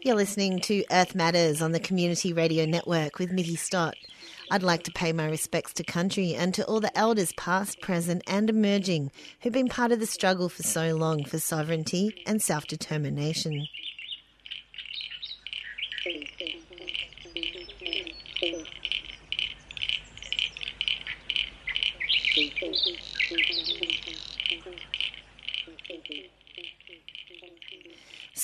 You're 0.00 0.16
listening 0.16 0.60
to 0.60 0.84
Earth 0.90 1.14
Matters 1.14 1.62
on 1.62 1.72
the 1.72 1.80
Community 1.80 2.32
Radio 2.32 2.66
Network 2.66 3.18
with 3.18 3.30
Mickey 3.30 3.56
Stott. 3.56 3.94
I'd 4.50 4.62
like 4.62 4.82
to 4.84 4.92
pay 4.92 5.12
my 5.12 5.26
respects 5.26 5.72
to 5.74 5.84
country 5.84 6.34
and 6.34 6.52
to 6.54 6.66
all 6.66 6.80
the 6.80 6.96
elders 6.98 7.32
past, 7.34 7.80
present, 7.80 8.22
and 8.26 8.50
emerging 8.50 9.12
who've 9.40 9.52
been 9.52 9.68
part 9.68 9.92
of 9.92 10.00
the 10.00 10.06
struggle 10.06 10.48
for 10.48 10.62
so 10.62 10.96
long 10.96 11.24
for 11.24 11.38
sovereignty 11.38 12.22
and 12.26 12.42
self 12.42 12.66
determination. 12.66 13.68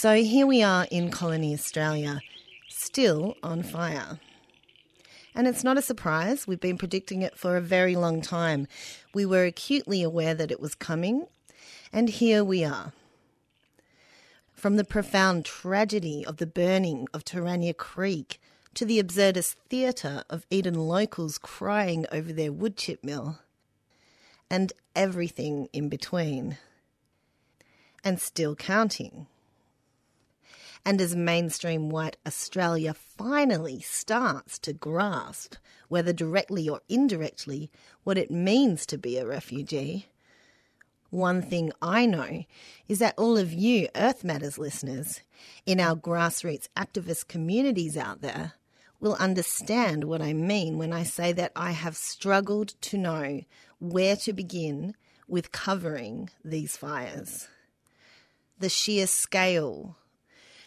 So 0.01 0.15
here 0.15 0.47
we 0.47 0.63
are 0.63 0.87
in 0.91 1.11
colony 1.11 1.53
Australia, 1.53 2.23
still 2.71 3.37
on 3.43 3.63
fire. 3.63 4.19
And 5.35 5.47
it's 5.47 5.63
not 5.63 5.77
a 5.77 5.83
surprise, 5.83 6.47
we've 6.47 6.59
been 6.59 6.79
predicting 6.79 7.21
it 7.21 7.37
for 7.37 7.55
a 7.55 7.61
very 7.61 7.95
long 7.97 8.23
time. 8.23 8.67
We 9.13 9.27
were 9.27 9.45
acutely 9.45 10.03
aware 10.03 10.33
that 10.33 10.51
it 10.51 10.59
was 10.59 10.75
coming, 10.75 11.27
and 11.93 12.09
here 12.09 12.43
we 12.43 12.65
are. 12.65 12.95
From 14.55 14.77
the 14.77 14.85
profound 14.85 15.45
tragedy 15.45 16.25
of 16.25 16.39
the 16.39 16.47
burning 16.47 17.07
of 17.13 17.23
Terania 17.23 17.77
Creek 17.77 18.41
to 18.73 18.87
the 18.87 19.03
absurdist 19.03 19.57
theatre 19.69 20.25
of 20.31 20.47
Eden 20.49 20.89
locals 20.89 21.37
crying 21.37 22.07
over 22.11 22.33
their 22.33 22.51
woodchip 22.51 23.05
mill, 23.05 23.41
and 24.49 24.73
everything 24.97 25.69
in 25.75 25.91
between. 25.91 26.57
And 28.03 28.19
still 28.19 28.57
counting. 28.57 29.27
And 30.85 31.01
as 31.01 31.15
mainstream 31.15 31.91
white 31.91 32.17
Australia 32.27 32.95
finally 32.95 33.81
starts 33.81 34.59
to 34.61 34.73
grasp, 34.73 35.57
whether 35.89 36.13
directly 36.13 36.69
or 36.69 36.81
indirectly, 36.89 37.71
what 38.03 38.17
it 38.19 38.31
means 38.31 38.87
to 38.87 38.99
be 38.99 39.19
a 39.19 39.27
refugee, 39.27 40.09
one 41.11 41.43
thing 41.43 41.73
I 41.83 42.07
know 42.07 42.45
is 42.89 43.01
that 43.01 43.19
all 43.19 43.37
of 43.37 43.53
you 43.53 43.89
Earth 43.97 44.23
Matters 44.23 44.59
listeners 44.59 45.21
in 45.67 45.81
our 45.81 45.97
grassroots 45.97 46.69
activist 46.77 47.27
communities 47.27 47.97
out 47.97 48.21
there 48.21 48.53
will 49.01 49.15
understand 49.15 50.05
what 50.05 50.23
I 50.23 50.33
mean 50.33 50.79
when 50.79 50.93
I 50.93 51.03
say 51.03 51.33
that 51.33 51.53
I 51.57 51.73
have 51.73 51.97
struggled 51.97 52.69
to 52.83 52.99
know 52.99 53.43
where 53.81 54.15
to 54.17 54.33
begin 54.33 54.95
with 55.27 55.53
covering 55.53 56.31
these 56.45 56.77
fires. 56.77 57.49
The 58.59 58.69
sheer 58.69 59.07
scale, 59.07 59.97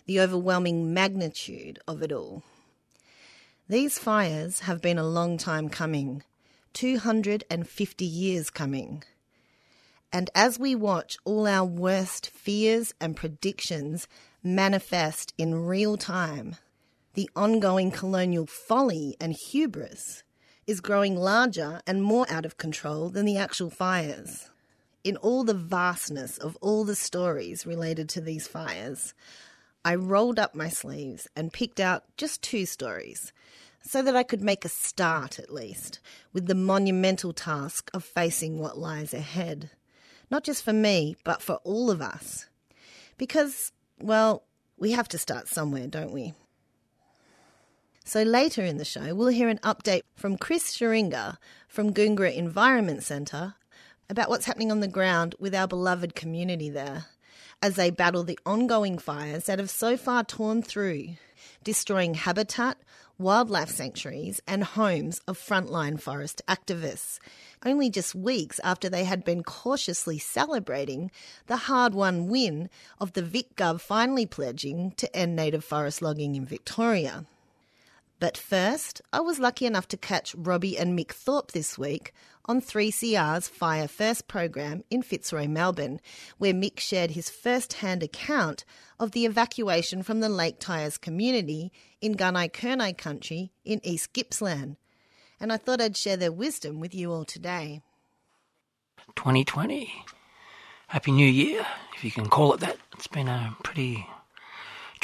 the 0.05 0.19
overwhelming 0.19 0.93
magnitude 0.93 1.79
of 1.87 2.01
it 2.01 2.11
all. 2.11 2.43
These 3.69 3.97
fires 3.97 4.61
have 4.61 4.81
been 4.81 4.97
a 4.97 5.07
long 5.07 5.37
time 5.37 5.69
coming, 5.69 6.23
250 6.73 8.05
years 8.05 8.49
coming. 8.49 9.03
And 10.11 10.29
as 10.35 10.59
we 10.59 10.75
watch 10.75 11.17
all 11.23 11.47
our 11.47 11.65
worst 11.65 12.29
fears 12.29 12.93
and 12.99 13.15
predictions 13.15 14.07
manifest 14.43 15.33
in 15.37 15.65
real 15.65 15.97
time, 15.97 16.57
the 17.13 17.29
ongoing 17.35 17.89
colonial 17.89 18.45
folly 18.45 19.15
and 19.19 19.33
hubris 19.33 20.23
is 20.67 20.81
growing 20.81 21.15
larger 21.15 21.81
and 21.87 22.03
more 22.03 22.25
out 22.29 22.45
of 22.45 22.57
control 22.57 23.09
than 23.09 23.25
the 23.25 23.37
actual 23.37 23.69
fires. 23.69 24.49
In 25.03 25.17
all 25.17 25.43
the 25.43 25.53
vastness 25.53 26.37
of 26.37 26.57
all 26.61 26.85
the 26.85 26.95
stories 26.95 27.65
related 27.65 28.07
to 28.09 28.21
these 28.21 28.47
fires, 28.47 29.13
I 29.85 29.95
rolled 29.95 30.39
up 30.39 30.55
my 30.55 30.69
sleeves 30.69 31.27
and 31.35 31.51
picked 31.51 31.79
out 31.79 32.03
just 32.15 32.41
two 32.41 32.65
stories 32.65 33.33
so 33.81 34.01
that 34.01 34.15
I 34.15 34.23
could 34.23 34.41
make 34.41 34.63
a 34.63 34.69
start 34.69 35.39
at 35.39 35.53
least 35.53 35.99
with 36.31 36.47
the 36.47 36.55
monumental 36.55 37.33
task 37.33 37.91
of 37.93 38.05
facing 38.05 38.59
what 38.59 38.77
lies 38.77 39.13
ahead. 39.13 39.71
Not 40.31 40.45
just 40.45 40.63
for 40.63 40.71
me, 40.71 41.17
but 41.25 41.41
for 41.41 41.55
all 41.65 41.91
of 41.91 42.01
us. 42.01 42.47
Because, 43.17 43.73
well, 43.99 44.43
we 44.77 44.91
have 44.91 45.09
to 45.09 45.17
start 45.17 45.49
somewhere, 45.49 45.87
don't 45.87 46.13
we? 46.13 46.33
So 48.05 48.23
later 48.23 48.63
in 48.63 48.77
the 48.77 48.85
show, 48.85 49.13
we'll 49.13 49.27
hear 49.27 49.49
an 49.49 49.59
update 49.59 50.01
from 50.15 50.37
Chris 50.37 50.77
Scheringa 50.77 51.37
from 51.67 51.93
Goongerah 51.93 52.35
Environment 52.35 53.03
Centre 53.03 53.55
about 54.09 54.29
what's 54.29 54.45
happening 54.45 54.71
on 54.71 54.79
the 54.79 54.87
ground 54.87 55.35
with 55.39 55.53
our 55.53 55.67
beloved 55.67 56.15
community 56.15 56.69
there 56.69 57.05
as 57.63 57.75
they 57.75 57.89
battle 57.89 58.25
the 58.25 58.37
ongoing 58.45 58.97
fires 58.97 59.45
that 59.45 59.57
have 59.57 59.69
so 59.69 59.95
far 59.95 60.21
torn 60.21 60.61
through, 60.61 61.07
destroying 61.63 62.13
habitat, 62.13 62.77
wildlife 63.17 63.69
sanctuaries, 63.69 64.41
and 64.45 64.65
homes 64.65 65.21
of 65.29 65.39
frontline 65.39 65.97
forest 65.97 66.41
activists. 66.45 67.19
Only 67.65 67.89
just 67.89 68.13
weeks 68.13 68.59
after 68.65 68.89
they 68.89 69.05
had 69.05 69.23
been 69.23 69.43
cautiously 69.43 70.19
celebrating 70.19 71.09
the 71.47 71.55
hard 71.55 71.93
won 71.93 72.27
win 72.27 72.69
of 72.99 73.13
the 73.13 73.23
VicGov 73.23 73.79
finally 73.79 74.25
pledging 74.25 74.91
to 74.97 75.15
end 75.15 75.37
native 75.37 75.63
forest 75.63 76.01
logging 76.01 76.35
in 76.35 76.45
Victoria. 76.45 77.25
But 78.19 78.37
first, 78.37 79.01
I 79.11 79.19
was 79.19 79.39
lucky 79.39 79.65
enough 79.65 79.87
to 79.89 79.97
catch 79.97 80.33
Robbie 80.35 80.77
and 80.77 80.97
Mick 80.97 81.11
Thorpe 81.11 81.51
this 81.51 81.77
week 81.77 82.13
on 82.45 82.61
3CR's 82.61 83.47
Fire 83.47 83.87
First 83.87 84.27
program 84.27 84.83
in 84.89 85.01
Fitzroy, 85.01 85.47
Melbourne, 85.47 85.99
where 86.37 86.53
Mick 86.53 86.79
shared 86.79 87.11
his 87.11 87.29
first 87.29 87.73
hand 87.73 88.03
account 88.03 88.65
of 88.99 89.11
the 89.11 89.25
evacuation 89.25 90.03
from 90.03 90.19
the 90.19 90.29
Lake 90.29 90.59
Tyers 90.59 90.97
community 90.97 91.71
in 92.01 92.15
Gunai 92.15 92.51
Kurnai 92.51 92.97
country 92.97 93.51
in 93.65 93.81
East 93.83 94.13
Gippsland. 94.13 94.77
And 95.39 95.51
I 95.51 95.57
thought 95.57 95.81
I'd 95.81 95.97
share 95.97 96.17
their 96.17 96.31
wisdom 96.31 96.79
with 96.79 96.95
you 96.95 97.11
all 97.11 97.25
today. 97.25 97.81
2020. 99.15 99.91
Happy 100.87 101.11
New 101.11 101.27
Year, 101.27 101.65
if 101.95 102.03
you 102.03 102.11
can 102.11 102.27
call 102.27 102.53
it 102.53 102.59
that. 102.59 102.77
It's 102.93 103.07
been 103.07 103.27
a 103.27 103.55
pretty 103.63 104.05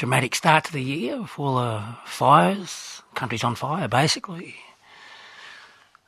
dramatic 0.00 0.34
start 0.34 0.64
to 0.64 0.72
the 0.72 0.82
year 0.82 1.20
with 1.20 1.38
all 1.38 1.56
the 1.56 1.84
fires. 2.06 3.02
Country's 3.14 3.44
on 3.44 3.54
fire, 3.54 3.86
basically. 3.86 4.54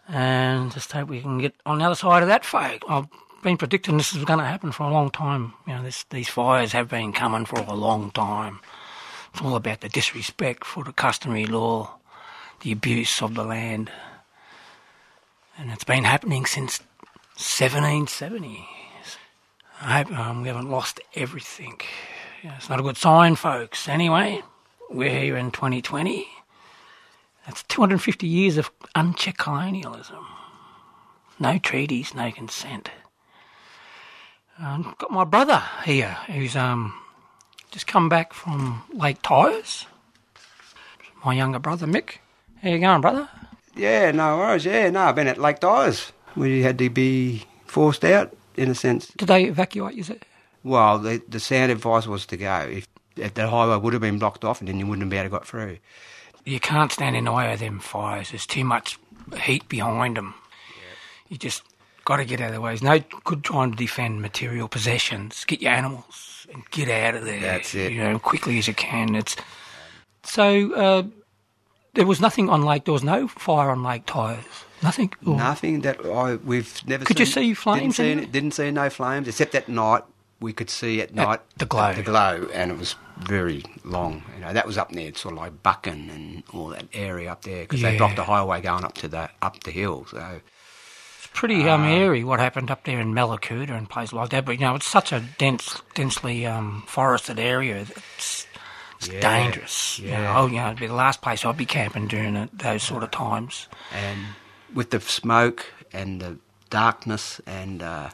And 0.08 0.72
just 0.72 0.90
hope 0.92 1.10
we 1.10 1.20
can 1.20 1.36
get 1.36 1.54
on 1.66 1.76
the 1.76 1.84
other 1.84 1.94
side 1.94 2.22
of 2.22 2.28
that 2.30 2.42
fire. 2.42 2.78
I've 2.88 3.06
been 3.42 3.58
predicting 3.58 3.98
this 3.98 4.14
is 4.14 4.24
going 4.24 4.38
to 4.38 4.46
happen 4.46 4.72
for 4.72 4.84
a 4.84 4.90
long 4.90 5.10
time. 5.10 5.52
You 5.66 5.74
know, 5.74 5.82
this, 5.82 6.04
these 6.04 6.30
fires 6.30 6.72
have 6.72 6.88
been 6.88 7.12
coming 7.12 7.44
for 7.44 7.60
a 7.60 7.74
long 7.74 8.10
time. 8.12 8.60
It's 9.30 9.42
all 9.42 9.56
about 9.56 9.82
the 9.82 9.90
disrespect 9.90 10.64
for 10.64 10.84
the 10.84 10.94
customary 10.94 11.44
law, 11.44 11.98
the 12.62 12.72
abuse 12.72 13.20
of 13.20 13.34
the 13.34 13.44
land. 13.44 13.92
And 15.58 15.70
it's 15.70 15.84
been 15.84 16.04
happening 16.04 16.46
since 16.46 16.80
1770. 17.36 18.66
I 19.82 19.98
hope 19.98 20.18
um, 20.18 20.40
we 20.40 20.48
haven't 20.48 20.70
lost 20.70 20.98
everything. 21.14 21.78
Yeah, 22.42 22.56
it's 22.56 22.68
not 22.68 22.80
a 22.80 22.82
good 22.82 22.96
sign, 22.96 23.36
folks. 23.36 23.88
Anyway, 23.88 24.42
we're 24.90 25.10
here 25.10 25.36
in 25.36 25.52
2020. 25.52 26.26
That's 27.46 27.62
250 27.64 28.26
years 28.26 28.56
of 28.56 28.70
unchecked 28.96 29.38
colonialism. 29.38 30.26
No 31.38 31.58
treaties, 31.58 32.14
no 32.14 32.32
consent. 32.32 32.90
I've 34.58 34.98
got 34.98 35.10
my 35.12 35.22
brother 35.22 35.62
here 35.84 36.16
who's 36.26 36.56
um, 36.56 36.94
just 37.70 37.86
come 37.86 38.08
back 38.08 38.32
from 38.32 38.82
Lake 38.92 39.22
Tyers. 39.22 39.86
My 41.24 41.34
younger 41.34 41.60
brother, 41.60 41.86
Mick. 41.86 42.16
How 42.60 42.70
you 42.70 42.80
going, 42.80 43.00
brother? 43.00 43.28
Yeah, 43.76 44.10
no 44.10 44.38
worries. 44.38 44.64
Yeah, 44.64 44.90
no, 44.90 45.02
I've 45.02 45.14
been 45.14 45.28
at 45.28 45.38
Lake 45.38 45.60
Tyers. 45.60 46.12
We 46.34 46.62
had 46.62 46.78
to 46.78 46.90
be 46.90 47.44
forced 47.66 48.04
out, 48.04 48.36
in 48.56 48.68
a 48.68 48.74
sense. 48.74 49.06
Did 49.16 49.28
they 49.28 49.44
evacuate 49.44 49.94
you? 49.94 50.04
Well, 50.64 50.98
the, 50.98 51.22
the 51.28 51.40
sound 51.40 51.72
advice 51.72 52.06
was 52.06 52.26
to 52.26 52.36
go. 52.36 52.68
If, 52.70 52.86
if 53.16 53.34
the 53.34 53.48
highway 53.48 53.76
would 53.76 53.92
have 53.92 54.02
been 54.02 54.18
blocked 54.18 54.44
off 54.44 54.60
and 54.60 54.68
then 54.68 54.78
you 54.78 54.86
wouldn't 54.86 55.02
have 55.02 55.10
been 55.10 55.18
able 55.18 55.28
to 55.28 55.40
got 55.40 55.46
through. 55.46 55.78
You 56.44 56.60
can't 56.60 56.90
stand 56.90 57.16
in 57.16 57.24
the 57.24 57.32
way 57.32 57.52
of 57.52 57.60
them 57.60 57.78
fires. 57.78 58.30
There's 58.30 58.46
too 58.46 58.64
much 58.64 58.98
heat 59.42 59.68
behind 59.68 60.16
them. 60.16 60.34
You 61.28 61.38
just 61.38 61.62
got 62.04 62.16
to 62.16 62.24
get 62.24 62.40
out 62.40 62.48
of 62.48 62.54
the 62.54 62.60
way. 62.60 62.70
There's 62.70 62.82
no 62.82 62.98
good 63.24 63.44
trying 63.44 63.70
to 63.72 63.76
defend 63.76 64.20
material 64.20 64.68
possessions. 64.68 65.44
Get 65.44 65.62
your 65.62 65.72
animals 65.72 66.46
and 66.52 66.68
get 66.70 66.88
out 66.88 67.14
of 67.14 67.24
there. 67.24 67.40
That's 67.40 67.74
it. 67.74 67.92
You 67.92 68.02
know, 68.02 68.18
quickly 68.18 68.58
as 68.58 68.66
you 68.68 68.74
can. 68.74 69.14
It's 69.14 69.36
so 70.24 70.72
uh, 70.74 71.02
there 71.94 72.06
was 72.06 72.20
nothing 72.20 72.50
on 72.50 72.62
Lake. 72.62 72.84
There 72.84 72.92
was 72.92 73.04
no 73.04 73.28
fire 73.28 73.70
on 73.70 73.82
Lake 73.82 74.04
Tyers. 74.06 74.44
Nothing. 74.82 75.12
Or, 75.24 75.36
Nothing 75.36 75.82
that 75.82 76.04
I 76.04 76.34
we've 76.36 76.80
never. 76.86 77.04
Could 77.04 77.18
seen, 77.18 77.26
you 77.26 77.32
see 77.32 77.54
flames 77.54 77.80
Didn't 77.80 77.94
see, 77.94 78.10
any- 78.10 78.26
didn't 78.26 78.50
see 78.52 78.70
no 78.72 78.90
flames 78.90 79.28
except 79.28 79.52
that 79.52 79.68
night. 79.68 80.02
We 80.42 80.52
could 80.52 80.68
see 80.70 81.00
at 81.00 81.14
night 81.14 81.40
the 81.56 81.66
glow. 81.66 81.94
the 81.94 82.02
glow, 82.02 82.48
and 82.52 82.70
it 82.72 82.76
was 82.78 82.96
very 83.18 83.62
long. 83.84 84.22
You 84.34 84.40
know, 84.44 84.52
that 84.52 84.66
was 84.66 84.76
up 84.76 84.90
near 84.92 85.14
sort 85.14 85.32
of 85.34 85.38
like 85.38 85.62
Buchan 85.62 86.10
and 86.10 86.42
all 86.52 86.68
that 86.68 86.86
area 86.92 87.30
up 87.32 87.42
there 87.42 87.62
because 87.62 87.80
Yeah. 87.80 87.92
they 87.92 87.96
blocked 87.98 88.16
the 88.16 88.24
highway 88.24 88.60
going 88.60 88.84
up 88.84 88.94
to 88.94 89.08
the 89.08 89.30
up 89.40 89.62
the 89.64 89.70
hill. 89.70 90.04
So 90.10 90.40
it's 91.18 91.28
pretty 91.32 91.68
um, 91.68 91.84
airy 91.84 92.24
what 92.24 92.40
happened 92.40 92.70
up 92.70 92.84
there 92.84 93.00
in 93.00 93.14
Mallacoota 93.14 93.70
and 93.70 93.88
places 93.88 94.12
like 94.14 94.30
that. 94.30 94.44
But 94.44 94.52
you 94.52 94.66
know, 94.66 94.74
it's 94.74 94.86
such 94.86 95.12
a 95.12 95.20
dense, 95.38 95.80
densely 95.94 96.44
um, 96.46 96.82
forested 96.88 97.38
area. 97.38 97.76
It's, 97.82 98.46
it's 98.98 99.08
Yeah, 99.08 99.20
dangerous. 99.20 99.98
You 100.00 100.10
know, 100.10 100.20
yeah. 100.22 100.38
oh, 100.40 100.46
you 100.46 100.56
know, 100.56 100.66
it'd 100.66 100.80
be 100.80 100.86
the 100.88 100.94
last 100.94 101.22
place 101.22 101.44
I'd 101.44 101.56
be 101.56 101.66
camping 101.66 102.08
during 102.08 102.34
it, 102.36 102.58
those 102.58 102.82
sort 102.82 103.02
of 103.04 103.10
times. 103.12 103.68
and 103.92 104.18
with 104.74 104.90
the 104.90 105.00
smoke 105.00 105.66
and 105.92 106.20
the 106.20 106.38
darkness 106.70 107.40
and 107.46 107.82
uh, 107.82 108.08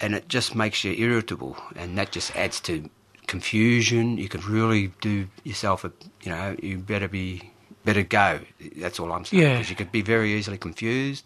and 0.00 0.14
it 0.14 0.28
just 0.28 0.54
makes 0.54 0.84
you 0.84 0.92
irritable, 0.92 1.56
and 1.74 1.96
that 1.98 2.12
just 2.12 2.34
adds 2.36 2.60
to 2.60 2.88
confusion. 3.26 4.18
You 4.18 4.28
could 4.28 4.44
really 4.44 4.92
do 5.00 5.28
yourself 5.44 5.84
a 5.84 5.92
you 6.22 6.30
know 6.30 6.56
you 6.62 6.78
better 6.78 7.08
be 7.08 7.50
better 7.84 8.02
go. 8.02 8.40
That's 8.76 8.98
all 9.00 9.12
I'm 9.12 9.24
saying. 9.24 9.42
Yeah. 9.42 9.52
because 9.54 9.70
you 9.70 9.76
could 9.76 9.92
be 9.92 10.02
very 10.02 10.32
easily 10.34 10.58
confused. 10.58 11.24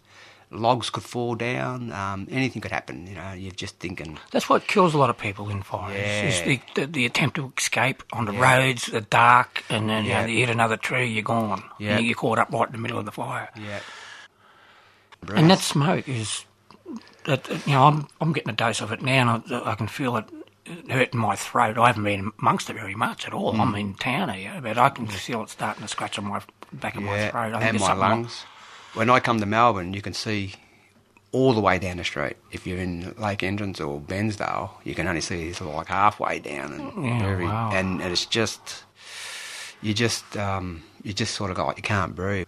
Logs 0.53 0.89
could 0.89 1.03
fall 1.03 1.35
down. 1.35 1.93
Um, 1.93 2.27
anything 2.29 2.61
could 2.61 2.73
happen. 2.73 3.07
You 3.07 3.15
know, 3.15 3.31
you're 3.31 3.53
just 3.53 3.79
thinking. 3.79 4.19
That's 4.31 4.49
what 4.49 4.67
kills 4.67 4.93
a 4.93 4.97
lot 4.97 5.09
of 5.09 5.17
people 5.17 5.49
in 5.49 5.61
fires. 5.63 5.95
Is 5.95 6.39
Yeah. 6.41 6.45
the, 6.45 6.59
the, 6.75 6.85
the 6.87 7.05
attempt 7.05 7.37
to 7.37 7.53
escape 7.57 8.03
on 8.11 8.25
the 8.25 8.33
Yeah. 8.33 8.57
roads, 8.57 8.87
the 8.87 8.99
dark, 8.99 9.63
and 9.69 9.89
then 9.89 10.03
you, 10.03 10.11
know, 10.11 10.25
you 10.25 10.39
hit 10.39 10.49
another 10.49 10.75
tree, 10.75 11.07
you're 11.07 11.23
gone. 11.23 11.63
Yeah. 11.79 11.99
You're 11.99 12.15
caught 12.15 12.37
up 12.37 12.51
right 12.51 12.67
in 12.67 12.73
the 12.73 12.79
middle 12.79 12.99
of 12.99 13.05
the 13.05 13.13
fire. 13.13 13.49
Yeah. 13.57 13.79
And 15.33 15.49
that 15.49 15.59
smoke 15.59 16.09
is, 16.09 16.43
that 17.25 17.49
you 17.67 17.73
know, 17.73 17.83
I'm 17.85 18.07
I'm 18.19 18.33
getting 18.33 18.49
a 18.49 18.55
dose 18.55 18.81
of 18.81 18.91
it 18.91 19.01
now, 19.01 19.35
and 19.35 19.53
I, 19.53 19.71
I 19.71 19.75
can 19.75 19.87
feel 19.87 20.17
it 20.17 20.25
hurting 20.89 21.19
my 21.19 21.35
throat. 21.35 21.77
I 21.77 21.87
haven't 21.87 22.03
been 22.03 22.31
amongst 22.39 22.69
it 22.69 22.73
very 22.73 22.95
much 22.95 23.27
at 23.27 23.33
all. 23.33 23.53
Mm. 23.53 23.59
I'm 23.59 23.75
in 23.75 23.93
town 23.95 24.29
here, 24.29 24.59
but 24.61 24.77
I 24.77 24.89
can 24.89 25.07
feel 25.07 25.41
it 25.43 25.49
starting 25.49 25.81
to 25.81 25.87
scratch 25.87 26.17
on 26.17 26.25
my 26.25 26.41
back 26.73 26.95
of 26.95 27.03
my 27.03 27.29
throat. 27.29 27.53
I 27.53 27.59
think 27.59 27.73
and 27.73 27.79
my 27.79 27.93
lungs. 27.93 28.45
When 28.93 29.09
I 29.09 29.19
come 29.19 29.39
to 29.39 29.45
Melbourne, 29.45 29.93
you 29.93 30.01
can 30.01 30.13
see 30.13 30.53
all 31.31 31.53
the 31.53 31.61
way 31.61 31.79
down 31.79 31.97
the 31.97 32.03
street. 32.03 32.35
If 32.51 32.67
you're 32.67 32.77
in 32.77 33.15
Lake 33.17 33.41
Entrance 33.41 33.79
or 33.79 34.01
Bairnsdale, 34.01 34.69
you 34.83 34.93
can 34.93 35.07
only 35.07 35.21
see 35.21 35.53
sort 35.53 35.69
of 35.69 35.75
like 35.77 35.87
halfway 35.87 36.39
down, 36.39 36.73
and 36.73 37.05
Yeah, 37.05 37.19
very, 37.19 37.45
wow. 37.45 37.71
and, 37.71 38.01
and 38.01 38.11
it's 38.11 38.25
just 38.25 38.83
you 39.81 39.93
just 39.93 40.37
um, 40.37 40.83
you 41.03 41.13
just 41.13 41.35
sort 41.35 41.49
of 41.51 41.57
go 41.57 41.65
like 41.65 41.77
you 41.77 41.83
can't 41.83 42.15
breathe. 42.15 42.47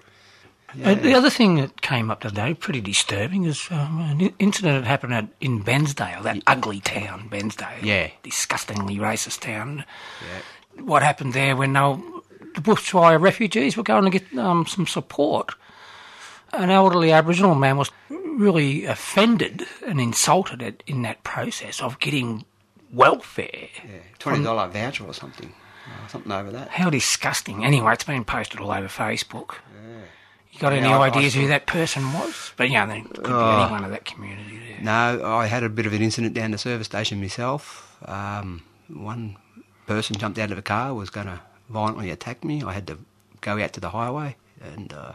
Uh, 0.84 0.96
the 0.96 1.14
other 1.14 1.30
thing 1.30 1.56
that 1.56 1.82
came 1.82 2.10
up 2.10 2.22
today, 2.22 2.54
pretty 2.54 2.82
disturbing, 2.82 3.46
is 3.46 3.68
um, 3.70 4.00
an 4.00 4.34
incident 4.40 4.84
that 4.84 4.88
happened 4.88 5.14
at, 5.14 5.28
in 5.40 5.64
Bairnsdale, 5.64 6.24
that 6.24 6.42
ugly 6.48 6.80
town, 6.80 7.30
Bairnsdale. 7.30 7.84
Yeah. 7.84 8.10
Disgustingly 8.24 8.98
racist 8.98 9.42
town. 9.42 9.86
Yeah. 10.22 10.84
What 10.84 11.04
happened 11.04 11.34
there 11.34 11.56
when 11.56 11.74
the 11.74 12.02
bushfire 12.56 13.22
refugees 13.22 13.78
were 13.78 13.84
going 13.84 14.10
to 14.10 14.20
get 14.20 14.38
um, 14.38 14.66
some 14.66 14.88
support? 14.88 15.54
An 16.54 16.70
elderly 16.70 17.12
Aboriginal 17.12 17.56
man 17.56 17.78
was 17.78 17.92
really 18.10 18.86
offended 18.86 19.64
and 19.86 20.00
insulted 20.00 20.62
at, 20.64 20.84
in 20.88 21.02
that 21.04 21.24
process 21.24 21.82
of 21.82 22.00
getting 22.00 22.46
welfare. 22.92 23.70
Yeah, 23.76 24.00
twenty 24.20 24.44
dollar 24.44 24.68
voucher 24.68 25.06
or 25.06 25.14
something, 25.14 25.54
uh, 25.88 26.08
something 26.08 26.32
over 26.32 26.52
that. 26.52 26.70
How 26.70 26.90
disgusting. 26.90 27.66
Anyway, 27.66 27.94
it's 27.94 28.04
been 28.04 28.24
posted 28.24 28.60
all 28.60 28.72
over 28.72 28.88
Facebook. 28.88 29.56
You 30.54 30.60
got 30.60 30.72
any 30.74 30.88
Yeah, 30.88 30.98
I- 31.00 31.06
I 31.06 31.08
ideas 31.08 31.34
who 31.34 31.48
that 31.48 31.66
person 31.66 32.14
was? 32.14 32.54
But 32.58 32.70
yeah, 32.70 32.86
there 32.86 33.02
could 33.02 33.24
be 33.24 33.30
Oh. 33.32 33.62
anyone 33.64 33.84
of 33.84 33.90
that 33.92 34.06
community 34.06 34.60
there. 34.68 34.82
No, 34.82 35.26
I 35.26 35.48
had 35.48 35.64
a 35.64 35.70
bit 35.70 35.86
of 35.88 35.94
an 35.94 36.02
incident 36.02 36.34
down 36.36 36.52
the 36.52 36.58
service 36.60 36.86
station 36.86 37.20
myself. 37.20 37.98
Um, 38.06 38.62
one 38.88 39.38
person 39.88 40.16
jumped 40.16 40.38
out 40.38 40.52
of 40.52 40.58
a 40.58 40.62
car, 40.62 40.94
was 40.94 41.10
going 41.10 41.26
to 41.28 41.40
violently 41.70 42.12
attack 42.12 42.44
me. 42.44 42.62
I 42.64 42.74
had 42.74 42.86
to 42.88 43.00
go 43.42 43.60
out 43.62 43.74
to 43.74 43.80
the 43.80 43.90
highway, 43.90 44.36
and 44.62 44.94
uh, 44.94 45.14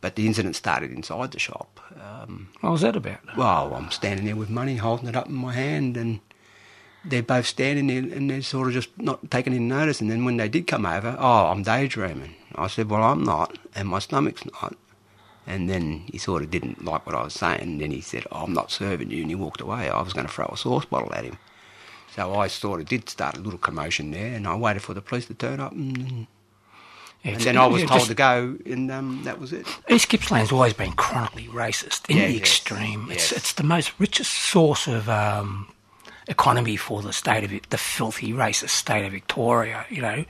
but 0.00 0.16
the 0.16 0.26
incident 0.26 0.56
started 0.56 0.90
inside 0.90 1.30
the 1.30 1.38
shop. 1.38 1.80
Um, 1.94 2.48
What 2.60 2.70
was 2.72 2.80
that 2.80 2.96
about? 2.96 3.20
well, 3.36 3.72
I'm 3.74 3.90
standing 3.92 4.26
there 4.26 4.36
with 4.36 4.50
money, 4.50 4.76
holding 4.76 5.08
it 5.08 5.16
up 5.16 5.28
in 5.28 5.34
my 5.34 5.52
hand, 5.52 5.96
and 5.96 6.18
they're 7.04 7.22
both 7.22 7.46
standing 7.46 7.86
there, 7.86 7.98
and 8.18 8.28
they're 8.28 8.42
sort 8.42 8.66
of 8.66 8.74
just 8.74 8.88
not 8.98 9.30
taking 9.30 9.52
any 9.54 9.62
notice. 9.64 10.00
And 10.00 10.10
then 10.10 10.24
when 10.24 10.38
they 10.38 10.48
did 10.48 10.66
come 10.66 10.84
over, 10.84 11.16
oh, 11.18 11.46
I'm 11.52 11.62
daydreaming. 11.62 12.34
I 12.56 12.66
said, 12.68 12.90
well, 12.90 13.02
I'm 13.02 13.24
not, 13.24 13.58
and 13.74 13.88
my 13.88 13.98
stomach's 13.98 14.44
not. 14.46 14.76
And 15.46 15.68
then 15.68 16.04
he 16.10 16.16
sort 16.18 16.42
of 16.42 16.50
didn't 16.50 16.84
like 16.84 17.04
what 17.04 17.14
I 17.14 17.22
was 17.22 17.34
saying. 17.34 17.60
And 17.60 17.80
then 17.80 17.90
he 17.90 18.00
said, 18.00 18.26
oh, 18.32 18.44
I'm 18.44 18.54
not 18.54 18.70
serving 18.70 19.10
you, 19.10 19.20
and 19.22 19.30
he 19.30 19.34
walked 19.34 19.60
away. 19.60 19.90
I 19.90 20.00
was 20.00 20.12
going 20.14 20.26
to 20.26 20.32
throw 20.32 20.46
a 20.46 20.56
sauce 20.56 20.86
bottle 20.86 21.12
at 21.14 21.24
him. 21.24 21.36
So 22.14 22.34
I 22.34 22.46
sort 22.46 22.80
of 22.80 22.86
did 22.88 23.08
start 23.10 23.36
a 23.36 23.40
little 23.40 23.58
commotion 23.58 24.10
there, 24.10 24.34
and 24.34 24.46
I 24.46 24.54
waited 24.56 24.82
for 24.82 24.94
the 24.94 25.02
police 25.02 25.26
to 25.26 25.34
turn 25.34 25.60
up, 25.60 25.72
and, 25.72 26.26
and 27.24 27.40
then 27.40 27.56
I 27.58 27.66
was 27.66 27.82
told 27.82 28.00
just- 28.00 28.08
to 28.08 28.14
go, 28.14 28.56
and 28.64 28.90
um, 28.90 29.22
that 29.24 29.38
was 29.40 29.52
it. 29.52 29.66
East 29.90 30.08
Gippsland's 30.08 30.52
always 30.52 30.72
been 30.74 30.92
chronically 30.92 31.48
racist 31.48 32.08
in 32.08 32.16
Yeah, 32.18 32.26
the 32.28 32.32
yes, 32.34 32.40
extreme. 32.40 33.08
It's 33.10 33.32
yes. 33.32 33.38
it's 33.38 33.52
the 33.54 33.64
most 33.64 33.92
richest 33.98 34.32
source 34.32 34.86
of 34.86 35.08
um, 35.08 35.72
economy 36.28 36.76
for 36.76 37.02
the 37.02 37.12
state 37.12 37.44
of 37.44 37.50
the 37.70 37.78
filthy 37.78 38.32
racist 38.32 38.70
state 38.70 39.04
of 39.04 39.12
Victoria. 39.12 39.84
You 39.90 40.02
know, 40.02 40.24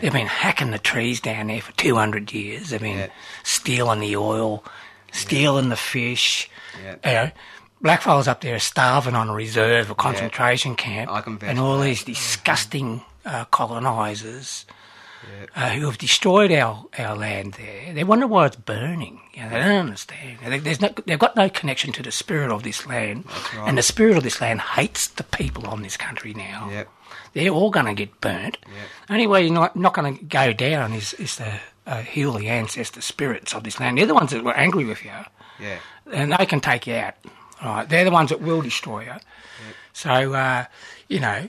they've 0.00 0.12
been 0.12 0.26
hacking 0.26 0.70
the 0.70 0.78
trees 0.78 1.20
down 1.20 1.48
there 1.48 1.60
for 1.60 1.72
two 1.72 1.94
hundred 1.96 2.32
years. 2.32 2.70
They've 2.70 2.80
been 2.80 2.98
Yeah. 2.98 3.06
stealing 3.42 4.00
the 4.00 4.16
oil, 4.16 4.64
stealing 5.12 5.68
the 5.68 5.76
fish. 5.76 6.48
Yeah. 6.82 6.96
You 7.04 7.12
know, 7.26 7.30
blackfellas 7.82 8.28
up 8.28 8.40
there 8.40 8.54
are 8.56 8.58
starving 8.60 9.14
on 9.14 9.28
a 9.28 9.34
reserve, 9.34 9.90
a 9.90 9.94
concentration 9.94 10.74
camp, 10.76 11.10
I 11.10 11.20
can 11.20 11.38
and 11.42 11.58
all 11.58 11.78
that. 11.78 11.84
these 11.84 12.04
disgusting 12.04 13.02
uh, 13.24 13.44
colonisers 13.46 14.66
uh, 15.54 15.70
who 15.70 15.84
have 15.86 15.98
destroyed 15.98 16.50
our, 16.52 16.86
our 16.98 17.16
land 17.16 17.54
there. 17.54 17.92
They 17.92 18.04
wonder 18.04 18.26
why 18.26 18.46
it's 18.46 18.56
burning. 18.56 19.20
You 19.34 19.42
know, 19.42 19.50
they 19.50 19.58
don't 19.58 19.86
understand. 19.86 20.38
They, 20.44 20.58
there's 20.58 20.80
no, 20.80 20.90
they've 21.06 21.18
got 21.18 21.36
no 21.36 21.48
connection 21.48 21.92
to 21.92 22.02
the 22.02 22.10
spirit 22.12 22.50
of 22.50 22.62
this 22.62 22.86
land. 22.86 23.24
right. 23.56 23.68
And 23.68 23.76
the 23.78 23.82
spirit 23.82 24.16
of 24.16 24.22
this 24.22 24.40
land 24.40 24.60
hates 24.60 25.06
the 25.08 25.24
people 25.24 25.66
on 25.66 25.82
this 25.82 25.96
country 25.96 26.32
now. 26.34 26.68
Yep. 26.70 26.88
They're 27.32 27.50
all 27.50 27.70
going 27.70 27.86
to 27.86 27.94
get 27.94 28.20
burnt. 28.20 28.58
The 29.06 29.12
only 29.14 29.26
way 29.26 29.44
you're 29.44 29.52
not, 29.52 29.76
not 29.76 29.94
going 29.94 30.16
to 30.18 30.24
go 30.24 30.52
down 30.52 30.92
is, 30.92 31.12
is 31.14 31.36
to 31.36 31.60
uh, 31.86 32.02
heal 32.02 32.32
the 32.32 32.48
ancestor 32.48 33.00
spirits 33.00 33.54
of 33.54 33.62
this 33.64 33.78
land. 33.80 33.98
They're 33.98 34.06
the 34.06 34.14
ones 34.14 34.30
that 34.32 34.42
were 34.44 34.56
angry 34.56 34.84
with 34.84 35.04
you 35.04 35.12
Yeah. 35.60 35.78
and 36.12 36.32
they 36.32 36.46
can 36.46 36.60
take 36.60 36.86
you 36.86 36.94
out. 36.94 37.14
All 37.62 37.74
right, 37.76 37.88
they're 37.88 38.04
the 38.04 38.10
ones 38.10 38.30
that 38.30 38.40
will 38.40 38.62
destroy 38.62 39.04
you. 39.04 39.14
So, 39.92 40.10
uh, 40.34 40.64
you 41.08 41.20
know, 41.20 41.48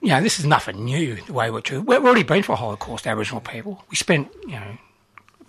you 0.00 0.08
know, 0.08 0.20
this 0.20 0.38
is 0.40 0.46
nothing 0.46 0.84
new. 0.84 1.16
The 1.16 1.32
way 1.32 1.50
we're 1.50 1.60
treated. 1.60 1.86
We've 1.86 2.02
already 2.04 2.22
been 2.22 2.42
for 2.42 2.52
a 2.52 2.56
Holocaust, 2.56 3.06
Aboriginal 3.06 3.40
people. 3.40 3.84
We 3.90 3.96
spent, 3.96 4.28
you 4.44 4.52
know, 4.58 4.78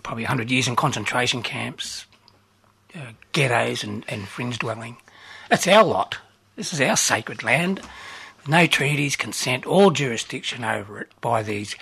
probably 0.02 0.24
hundred 0.24 0.50
years 0.50 0.68
in 0.68 0.76
concentration 0.76 1.42
camps, 1.42 2.06
uh, 2.94 3.12
ghettos, 3.32 3.82
and, 3.82 4.04
and 4.08 4.28
fringe 4.28 4.58
dwelling. 4.58 4.96
That's 5.48 5.66
our 5.66 5.82
lot. 5.82 6.18
This 6.56 6.72
is 6.72 6.80
our 6.80 6.96
sacred 6.96 7.42
land. 7.42 7.80
No 8.46 8.66
treaties, 8.66 9.16
consent, 9.16 9.66
or 9.66 9.90
jurisdiction 9.92 10.64
over 10.64 11.00
it 11.00 11.10
by 11.20 11.42
these 11.42 11.74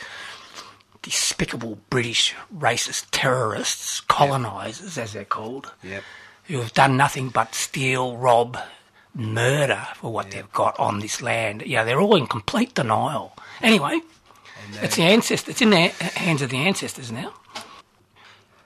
despicable 1.02 1.78
British 1.90 2.34
racist 2.56 3.06
terrorists, 3.10 4.00
colonisers, 4.02 4.96
as 4.98 5.12
they're 5.12 5.24
called 5.24 5.72
Yep. 5.82 6.02
who 6.44 6.58
have 6.58 6.72
done 6.72 6.96
nothing 6.96 7.28
but 7.30 7.54
steal, 7.54 8.16
rob, 8.16 8.56
murder 9.14 9.86
for 9.96 10.12
what 10.12 10.30
they've 10.30 10.52
got 10.52 10.78
on 10.78 11.00
this 11.00 11.20
land. 11.20 11.62
Yeah, 11.66 11.82
they're 11.84 12.00
all 12.00 12.16
in 12.16 12.26
complete 12.28 12.74
denial. 12.74 13.36
Anyway, 13.60 14.00
it's 14.80 14.96
the 14.96 15.02
ancestors. 15.02 15.48
It's 15.52 15.62
in 15.62 15.70
the 15.70 15.88
hands 15.88 16.42
of 16.42 16.50
the 16.50 16.58
ancestors 16.58 17.10
now. 17.10 17.34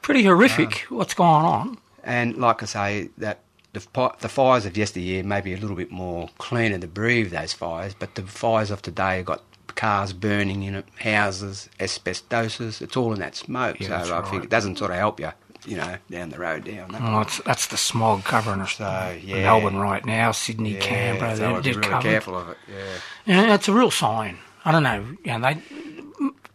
Pretty 0.02 0.22
horrific 0.22 0.86
um, 0.90 0.98
what's 0.98 1.14
going 1.14 1.44
on. 1.44 1.78
And 2.04 2.36
like 2.36 2.62
I 2.62 2.66
say, 2.66 3.08
that 3.18 3.40
the, 3.76 4.12
the 4.20 4.28
fires 4.28 4.64
of 4.64 4.76
yesteryear 4.76 5.22
may 5.22 5.40
be 5.40 5.52
a 5.52 5.56
little 5.56 5.76
bit 5.76 5.90
more 5.90 6.30
cleaner 6.38 6.78
to 6.78 6.86
breathe 6.86 7.30
those 7.30 7.52
fires, 7.52 7.94
but 7.94 8.14
the 8.14 8.22
fires 8.22 8.70
of 8.70 8.80
today 8.80 9.18
have 9.18 9.26
got 9.26 9.42
cars 9.74 10.14
burning 10.14 10.62
in 10.62 10.76
it, 10.76 10.86
houses, 10.98 11.68
asbestosis. 11.78 12.80
It's 12.80 12.96
all 12.96 13.12
in 13.12 13.18
that 13.18 13.36
smoke. 13.36 13.78
Yeah, 13.78 13.88
so 13.88 13.94
I 13.94 14.20
that's 14.20 14.30
think 14.30 14.44
it 14.44 14.50
doesn't 14.50 14.78
sort 14.78 14.92
of 14.92 14.96
help 14.96 15.20
you, 15.20 15.30
you 15.66 15.76
know, 15.76 15.96
down 16.10 16.30
the 16.30 16.38
road 16.38 16.64
down. 16.64 16.90
That 16.92 17.02
oh, 17.02 17.12
Well, 17.12 17.20
it's, 17.22 17.38
that's 17.42 17.66
the 17.66 17.76
smog 17.76 18.24
covering 18.24 18.62
us. 18.62 18.76
So, 18.76 18.86
oh, 18.86 19.18
yeah. 19.22 19.42
Melbourne 19.42 19.76
right 19.76 20.04
now, 20.04 20.32
Sydney, 20.32 20.74
yeah, 20.74 20.80
Canberra, 20.80 21.36
so 21.36 21.42
they're, 21.42 21.60
they're 21.60 21.74
really 21.74 21.88
covered. 21.88 22.08
careful 22.08 22.36
of 22.38 22.48
it. 22.48 22.56
Yeah. 22.68 23.44
Yeah, 23.44 23.54
it's 23.54 23.68
a 23.68 23.74
real 23.74 23.90
sign. 23.90 24.38
I 24.64 24.72
don't 24.72 24.82
know. 24.82 25.04
You 25.22 25.38
know, 25.38 25.40
they 25.40 25.62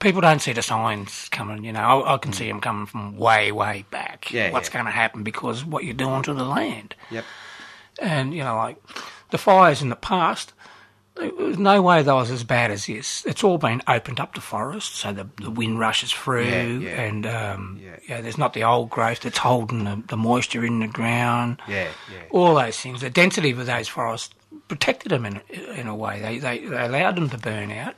people 0.01 0.19
don't 0.21 0.41
see 0.41 0.51
the 0.53 0.61
signs 0.61 1.29
coming. 1.29 1.63
You 1.63 1.71
know, 1.71 1.79
I, 2.01 2.15
I 2.15 2.17
can 2.17 2.33
see 2.33 2.47
them 2.47 2.59
coming 2.59 2.85
from 2.87 3.15
way, 3.17 3.51
way 3.53 3.85
back. 3.89 4.25
Mm. 4.25 4.31
Yeah, 4.33 4.51
what's 4.51 4.67
yeah. 4.67 4.73
going 4.73 4.85
to 4.85 4.91
happen 4.91 5.23
because 5.23 5.63
what 5.63 5.85
you're 5.85 5.93
doing 5.93 6.23
to 6.23 6.33
the 6.33 6.43
land, 6.43 6.95
Yep. 7.09 7.23
and 8.01 8.33
you 8.33 8.43
know, 8.43 8.55
like 8.57 8.77
the 9.29 9.37
fires 9.37 9.81
in 9.81 9.87
the 9.89 9.95
past. 9.95 10.53
There 11.15 11.29
was 11.29 11.57
no 11.57 11.81
way 11.81 12.01
they 12.03 12.11
was 12.13 12.31
as 12.31 12.45
bad 12.45 12.71
as 12.71 12.85
this. 12.85 13.25
It's 13.25 13.43
all 13.43 13.57
been 13.57 13.81
opened 13.85 14.21
up 14.21 14.33
to 14.35 14.41
forest, 14.41 14.95
so 14.95 15.11
the, 15.11 15.27
the 15.41 15.51
wind 15.51 15.77
rushes 15.77 16.09
through, 16.13 16.45
Yeah, 16.47 16.63
yeah. 16.63 17.01
and 17.01 17.25
um, 17.25 17.79
Yeah. 17.83 17.97
yeah, 18.07 18.21
there's 18.21 18.37
not 18.37 18.53
the 18.53 18.63
old 18.63 18.89
growth 18.89 19.19
that's 19.19 19.37
holding 19.37 19.83
the, 19.83 20.01
the 20.07 20.15
moisture 20.15 20.63
in 20.63 20.79
the 20.79 20.87
ground 20.87 21.61
Yeah, 21.67 21.89
yeah. 22.09 22.21
all 22.31 22.55
those 22.55 22.79
things. 22.79 23.01
The 23.01 23.09
density 23.09 23.51
of 23.51 23.65
those 23.65 23.89
forests 23.89 24.33
protected 24.69 25.11
them 25.11 25.25
in 25.25 25.41
in 25.75 25.87
a 25.87 25.95
way. 25.95 26.21
They 26.21 26.39
they, 26.39 26.59
they 26.59 26.85
allowed 26.85 27.17
them 27.17 27.29
to 27.29 27.37
burn 27.37 27.71
out. 27.71 27.95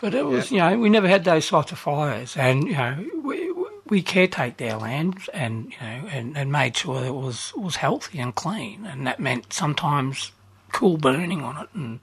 But 0.00 0.14
it 0.14 0.24
was, 0.24 0.52
you 0.52 0.58
know, 0.58 0.78
we 0.78 0.88
never 0.88 1.08
had 1.08 1.24
those 1.24 1.44
sorts 1.44 1.72
of 1.72 1.78
fires, 1.78 2.36
and 2.36 2.68
you 2.68 2.76
know, 2.76 3.04
we 3.22 3.52
we 3.86 4.02
caretake 4.02 4.58
their 4.58 4.76
land 4.76 5.18
and 5.32 5.72
you 5.72 5.78
know 5.80 6.08
and, 6.10 6.36
and 6.36 6.52
made 6.52 6.76
sure 6.76 7.00
that 7.00 7.06
it 7.08 7.14
was 7.14 7.52
was 7.56 7.76
healthy 7.76 8.18
and 8.20 8.34
clean, 8.34 8.86
and 8.86 9.06
that 9.06 9.18
meant 9.18 9.52
sometimes 9.52 10.32
cool 10.72 10.98
burning 10.98 11.42
on 11.42 11.56
it. 11.56 11.68
And 11.74 12.00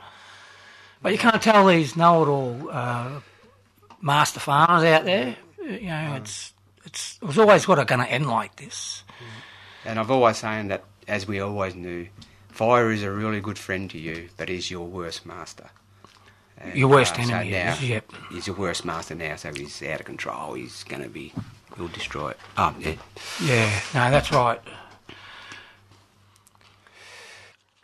but 1.02 1.14
you 1.14 1.18
can't 1.18 1.42
tell 1.42 1.68
these 1.68 1.96
know-it-all 1.96 2.70
uh, 2.70 3.20
master 4.02 4.40
farmers 4.40 4.84
out 4.84 5.06
there. 5.06 5.38
You 5.64 5.88
know, 5.88 6.16
it's 6.18 6.54
it's 6.84 7.18
it 7.22 7.26
was 7.26 7.38
always 7.38 7.66
got 7.66 7.86
going 7.88 8.02
to 8.02 8.12
end 8.12 8.28
like 8.28 8.58
this. 8.58 9.04
And 9.86 10.00
I've 10.00 10.12
always 10.12 10.38
saying 10.38 10.68
that, 10.68 10.84
as 11.08 11.28
we 11.28 11.40
always 11.40 11.76
knew, 11.76 12.08
fire 12.50 12.92
is 12.92 13.04
a 13.04 13.12
really 13.12 13.40
good 13.40 13.60
friend 13.60 13.90
to 13.92 14.00
you, 14.00 14.30
but 14.36 14.50
is 14.50 14.70
your 14.70 14.88
worst 14.88 15.26
master. 15.26 15.70
Your 16.74 16.88
worst 16.88 17.20
uh, 17.20 17.24
enemy, 17.24 17.52
So 17.52 17.58
now, 17.58 17.78
yep. 17.82 18.12
He's 18.32 18.48
your 18.48 18.56
worst 18.56 18.86
master 18.86 19.16
now, 19.16 19.36
so 19.36 19.54
he's 19.54 19.82
out 19.84 20.00
of 20.00 20.06
control. 20.06 20.54
He's 20.54 20.84
going 20.84 21.04
to 21.04 21.10
be, 21.10 21.34
he'll 21.76 21.88
destroy 21.90 22.30
it. 22.32 22.40
Oh, 22.58 22.74
yeah. 22.80 22.96
Yeah, 23.44 23.80
no, 23.94 24.12
that's 24.12 24.32
right. 24.32 24.60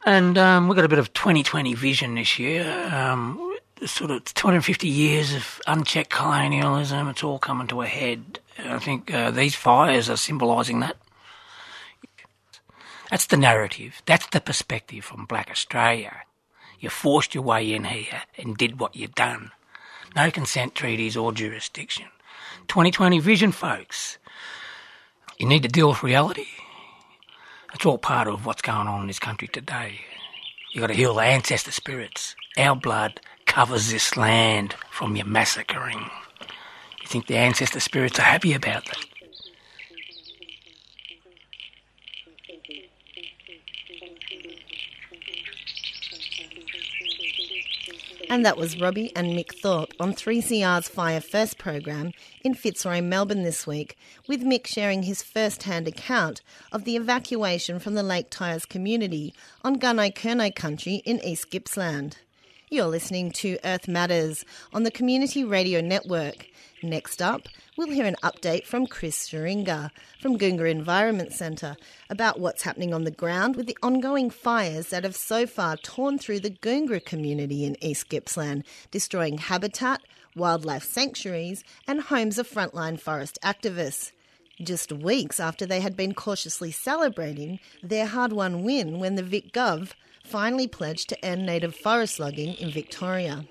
And 0.05 0.37
um, 0.37 0.67
we've 0.67 0.75
got 0.75 0.85
a 0.85 0.89
bit 0.89 0.99
of 0.99 1.13
2020 1.13 1.73
vision 1.75 2.15
this 2.15 2.39
year. 2.39 2.89
Um, 2.91 3.55
sort 3.85 4.11
of 4.11 4.23
250 4.25 4.87
years 4.87 5.33
of 5.33 5.59
unchecked 5.67 6.09
colonialism. 6.09 7.07
It's 7.09 7.23
all 7.23 7.39
coming 7.39 7.67
to 7.67 7.81
a 7.81 7.87
head. 7.87 8.39
I 8.57 8.79
think 8.79 9.13
uh, 9.13 9.31
these 9.31 9.55
fires 9.55 10.09
are 10.09 10.17
symbolising 10.17 10.79
that. 10.79 10.97
That's 13.09 13.25
the 13.25 13.37
narrative. 13.37 14.01
That's 14.05 14.27
the 14.27 14.39
perspective 14.39 15.03
from 15.03 15.25
Black 15.25 15.49
Australia. 15.51 16.21
You 16.81 16.89
forced 16.89 17.35
your 17.35 17.43
way 17.43 17.73
in 17.73 17.85
here 17.85 18.23
and 18.37 18.57
did 18.57 18.79
what 18.79 18.95
you've 18.95 19.15
done. 19.15 19.51
No 20.15 20.31
consent 20.31 20.73
treaties 20.73 21.15
or 21.15 21.31
jurisdiction. 21.31 22.07
2020 22.67 23.19
vision, 23.19 23.51
folks. 23.51 24.17
You 25.37 25.47
need 25.47 25.61
to 25.61 25.69
deal 25.69 25.89
with 25.89 26.03
reality. 26.03 26.47
It's 27.73 27.85
all 27.85 27.99
part 27.99 28.27
of 28.27 28.45
what's 28.45 28.63
going 28.63 28.87
on 28.87 29.01
in 29.01 29.07
this 29.07 29.19
country 29.19 29.47
today. 29.47 30.01
You've 30.73 30.81
got 30.81 30.87
to 30.87 30.93
heal 30.93 31.13
the 31.13 31.21
ancestor 31.21 31.71
spirits. 31.71 32.35
Our 32.57 32.75
blood 32.75 33.21
covers 33.45 33.91
this 33.91 34.17
land 34.17 34.75
from 34.89 35.15
your 35.15 35.27
massacring. 35.27 36.09
You 37.01 37.07
think 37.07 37.27
the 37.27 37.37
ancestor 37.37 37.79
spirits 37.79 38.19
are 38.19 38.23
happy 38.23 38.53
about 38.53 38.85
that? 38.85 39.05
And 48.31 48.45
that 48.45 48.55
was 48.55 48.79
Robbie 48.79 49.13
and 49.13 49.33
Mick 49.33 49.59
Thorpe 49.59 49.91
on 49.99 50.13
3CR's 50.13 50.87
Fire 50.87 51.19
First 51.19 51.57
program 51.57 52.13
in 52.45 52.53
Fitzroy, 52.53 53.01
Melbourne 53.01 53.43
this 53.43 53.67
week, 53.67 53.97
with 54.25 54.41
Mick 54.41 54.67
sharing 54.67 55.03
his 55.03 55.21
first 55.21 55.63
hand 55.63 55.85
account 55.85 56.41
of 56.71 56.85
the 56.85 56.95
evacuation 56.95 57.77
from 57.77 57.95
the 57.95 58.03
Lake 58.03 58.27
Tyers 58.29 58.65
community 58.65 59.33
on 59.65 59.77
Gunai 59.77 60.15
Kurnai 60.15 60.55
country 60.55 61.01
in 61.03 61.19
East 61.25 61.51
Gippsland. 61.51 62.19
You're 62.73 62.87
listening 62.87 63.31
to 63.31 63.59
Earth 63.65 63.89
Matters 63.89 64.45
on 64.71 64.83
the 64.83 64.91
Community 64.91 65.43
Radio 65.43 65.81
Network. 65.81 66.47
Next 66.81 67.21
up, 67.21 67.49
we'll 67.75 67.89
hear 67.89 68.05
an 68.05 68.15
update 68.23 68.63
from 68.63 68.87
Chris 68.87 69.27
Sharinga 69.27 69.91
from 70.21 70.37
Goongerah 70.37 70.71
Environment 70.71 71.33
Centre 71.33 71.75
about 72.09 72.39
what's 72.39 72.61
happening 72.61 72.93
on 72.93 73.03
the 73.03 73.11
ground 73.11 73.57
with 73.57 73.67
the 73.67 73.77
ongoing 73.83 74.29
fires 74.29 74.87
that 74.87 75.03
have 75.03 75.17
so 75.17 75.45
far 75.45 75.75
torn 75.75 76.17
through 76.17 76.39
the 76.39 76.49
Goongerah 76.49 77.03
community 77.03 77.65
in 77.65 77.75
East 77.83 78.07
Gippsland, 78.07 78.63
destroying 78.89 79.37
habitat, 79.37 79.99
wildlife 80.33 80.85
sanctuaries, 80.85 81.65
and 81.89 81.99
homes 81.99 82.37
of 82.37 82.49
frontline 82.49 82.97
forest 82.97 83.37
activists. 83.43 84.13
Just 84.63 84.93
weeks 84.93 85.41
after 85.41 85.65
they 85.65 85.81
had 85.81 85.97
been 85.97 86.13
cautiously 86.13 86.71
celebrating 86.71 87.59
their 87.83 88.05
hard 88.05 88.31
won 88.31 88.63
win 88.63 88.97
when 88.97 89.15
the 89.15 89.23
Vic 89.23 89.51
Gov 89.51 89.91
finally 90.31 90.65
pledged 90.65 91.09
to 91.09 91.25
end 91.25 91.45
native 91.45 91.75
forest 91.75 92.17
logging 92.17 92.53
in 92.53 92.71
Victoria. 92.71 93.45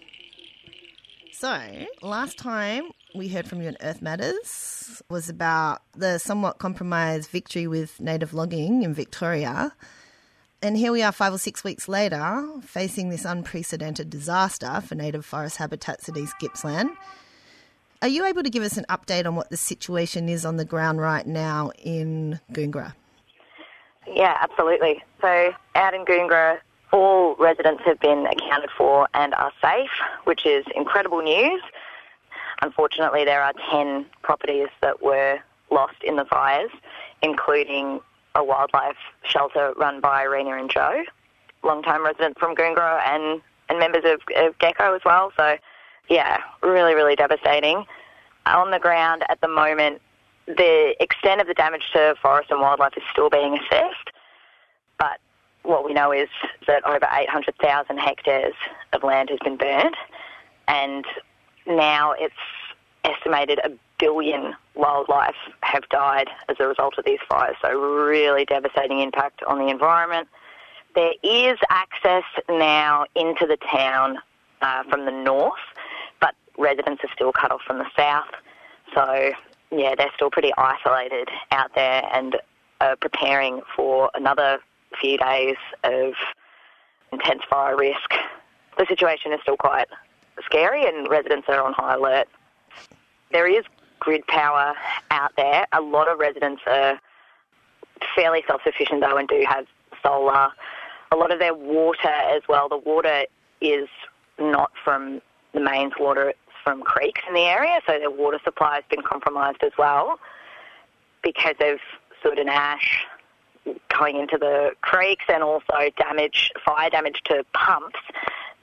So, 1.33 1.61
last 2.01 2.39
time 2.39 2.85
we 3.15 3.29
heard 3.29 3.47
from 3.47 3.61
you 3.61 3.69
on 3.69 3.77
Earth 3.83 4.01
Matters 4.01 5.03
was 5.11 5.29
about 5.29 5.83
the 5.95 6.17
somewhat 6.17 6.59
compromised 6.59 7.29
victory 7.29 7.67
with 7.67 8.01
native 8.01 8.33
logging 8.33 8.83
in 8.83 8.95
Victoria. 8.95 9.75
And 10.63 10.75
here 10.75 10.91
we 10.91 11.03
are, 11.03 11.13
five 11.13 11.35
or 11.35 11.39
six 11.39 11.63
weeks 11.63 11.87
later, 11.87 12.49
facing 12.63 13.11
this 13.11 13.27
unprecedented 13.27 14.09
disaster 14.09 14.81
for 14.81 14.95
native 14.95 15.27
forest 15.27 15.59
habitats 15.59 16.09
at 16.09 16.17
East 16.17 16.35
Gippsland. 16.41 16.91
Are 18.01 18.09
you 18.09 18.25
able 18.25 18.43
to 18.43 18.51
give 18.51 18.63
us 18.63 18.79
an 18.79 18.87
update 18.89 19.27
on 19.27 19.37
what 19.37 19.51
the 19.51 19.59
situation 19.59 20.31
is 20.31 20.47
on 20.47 20.57
the 20.57 20.65
ground 20.65 20.99
right 20.99 21.27
now 21.27 21.73
in 21.79 22.41
Goongerah? 22.53 22.95
Yeah, 24.07 24.39
absolutely. 24.41 25.03
So 25.21 25.53
out 25.75 25.95
in 25.95 26.07
Goongerah, 26.07 26.59
all 26.93 27.37
residents 27.37 27.83
have 27.85 28.01
been 28.01 28.27
accounted 28.27 28.71
for 28.77 29.09
and 29.15 29.35
are 29.35 29.53
safe, 29.63 29.91
which 30.25 30.45
is 30.47 30.65
incredible 30.75 31.23
news. 31.23 31.63
Unfortunately, 32.63 33.25
there 33.25 33.43
are 33.43 33.53
10 33.71 34.07
properties 34.23 34.69
that 34.83 35.03
were 35.03 35.39
lost 35.71 36.03
in 36.03 36.17
the 36.17 36.25
fires, 36.25 36.71
including 37.23 38.01
a 38.35 38.45
wildlife 38.45 38.97
shelter 39.25 39.73
run 39.77 40.01
by 40.01 40.23
Rena 40.23 40.57
and 40.57 40.71
Joe, 40.71 41.05
long-time 41.63 42.05
resident 42.05 42.39
from 42.39 42.55
Goongerah 42.55 43.01
and, 43.07 43.41
and 43.69 43.79
members 43.79 44.05
of, 44.05 44.21
of 44.37 44.59
GECO 44.59 44.97
as 44.97 45.03
well. 45.05 45.33
So, 45.37 45.57
yeah, 46.09 46.39
really, 46.63 46.95
really 46.95 47.17
devastating. 47.17 47.85
On 48.47 48.71
the 48.71 48.79
ground 48.79 49.23
at 49.29 49.41
the 49.41 49.49
moment, 49.49 50.01
the 50.47 50.95
extent 51.01 51.41
of 51.41 51.47
the 51.47 51.55
damage 51.55 51.85
to 51.93 52.15
forest 52.21 52.51
and 52.51 52.61
wildlife 52.61 52.97
is 52.97 53.03
still 53.13 53.31
being 53.31 53.59
assessed, 53.59 54.11
but 54.99 55.21
what 55.63 55.85
we 55.85 55.93
know 55.93 56.13
is 56.13 56.29
that 56.67 56.85
over 56.87 57.07
800,000 57.11 57.99
hectares 57.99 58.55
of 58.93 59.03
land 59.03 59.31
has 59.31 59.39
been 59.45 59.57
burned, 59.57 59.97
and 60.69 61.05
now 61.67 62.13
it's 62.13 62.35
estimated 63.05 63.59
a 63.65 63.71
billion 63.99 64.55
wildlife 64.75 65.35
have 65.63 65.89
died 65.91 66.29
as 66.49 66.57
a 66.59 66.67
result 66.67 66.95
of 66.99 67.05
these 67.05 67.19
fires. 67.29 67.57
So 67.63 67.71
really 67.71 68.45
devastating 68.45 69.01
impact 69.01 69.43
on 69.45 69.59
the 69.59 69.69
environment. 69.69 70.29
There 70.95 71.13
is 71.23 71.59
access 71.69 72.25
now 72.49 73.05
into 73.15 73.47
the 73.47 73.59
town 73.71 74.19
uh, 74.63 74.83
from 74.85 75.05
the 75.05 75.13
north, 75.13 75.61
but 76.21 76.35
residents 76.59 77.03
are 77.05 77.11
still 77.15 77.33
cut 77.33 77.53
off 77.53 77.61
from 77.67 77.79
the 77.79 77.87
south. 77.97 78.29
So 78.95 79.33
yeah, 79.71 79.95
they're 79.97 80.11
still 80.17 80.31
pretty 80.31 80.53
isolated 80.57 81.29
out 81.53 81.75
there 81.75 82.09
and 82.13 82.37
are 82.81 82.97
preparing 82.97 83.61
for 83.77 84.11
another 84.15 84.59
few 85.01 85.17
days 85.17 85.57
of 85.85 86.13
intense 87.13 87.43
fire 87.49 87.77
risk. 87.77 88.13
The 88.79 88.87
situation 88.87 89.33
is 89.33 89.41
still 89.43 89.57
quite 89.57 89.89
scary 90.45 90.87
and 90.87 91.09
residents 91.09 91.49
are 91.49 91.63
on 91.63 91.73
high 91.73 91.95
alert. 91.95 92.29
There 93.33 93.47
is 93.47 93.65
grid 93.99 94.27
power 94.27 94.75
out 95.11 95.33
there. 95.37 95.67
A 95.73 95.81
lot 95.81 96.09
of 96.09 96.19
residents 96.19 96.63
are 96.67 96.99
fairly 98.15 98.43
self-sufficient 98.47 99.01
though 99.01 99.17
and 99.17 99.29
do 99.29 99.45
have 99.49 99.67
solar. 100.03 100.49
A 101.13 101.17
lot 101.17 101.33
of 101.33 101.39
their 101.39 101.55
water 101.55 102.09
as 102.09 102.43
well. 102.49 102.69
The 102.69 102.79
water 102.79 103.25
is 103.61 103.89
not 104.39 104.71
from 104.83 105.21
the 105.53 105.61
mains 105.61 105.93
water, 105.99 106.31
it's 106.31 106.39
from 106.63 106.83
creeks 106.83 107.21
in 107.29 107.35
the 107.35 107.41
area, 107.41 107.81
so 107.87 107.99
their 107.99 108.11
water 108.11 108.39
supply 108.45 108.77
has 108.77 108.85
been 108.89 109.03
compromised 109.03 109.63
as 109.63 109.73
well 109.77 110.19
because 111.23 111.57
of 111.61 111.79
soot 112.23 112.39
and 112.39 112.49
ash 112.49 113.05
going 113.97 114.17
into 114.17 114.39
the 114.39 114.71
creeks 114.81 115.25
and 115.29 115.43
also 115.43 115.91
damage, 115.97 116.51
fire 116.65 116.91
damage 116.91 117.21
to 117.27 117.45
pumps 117.53 117.99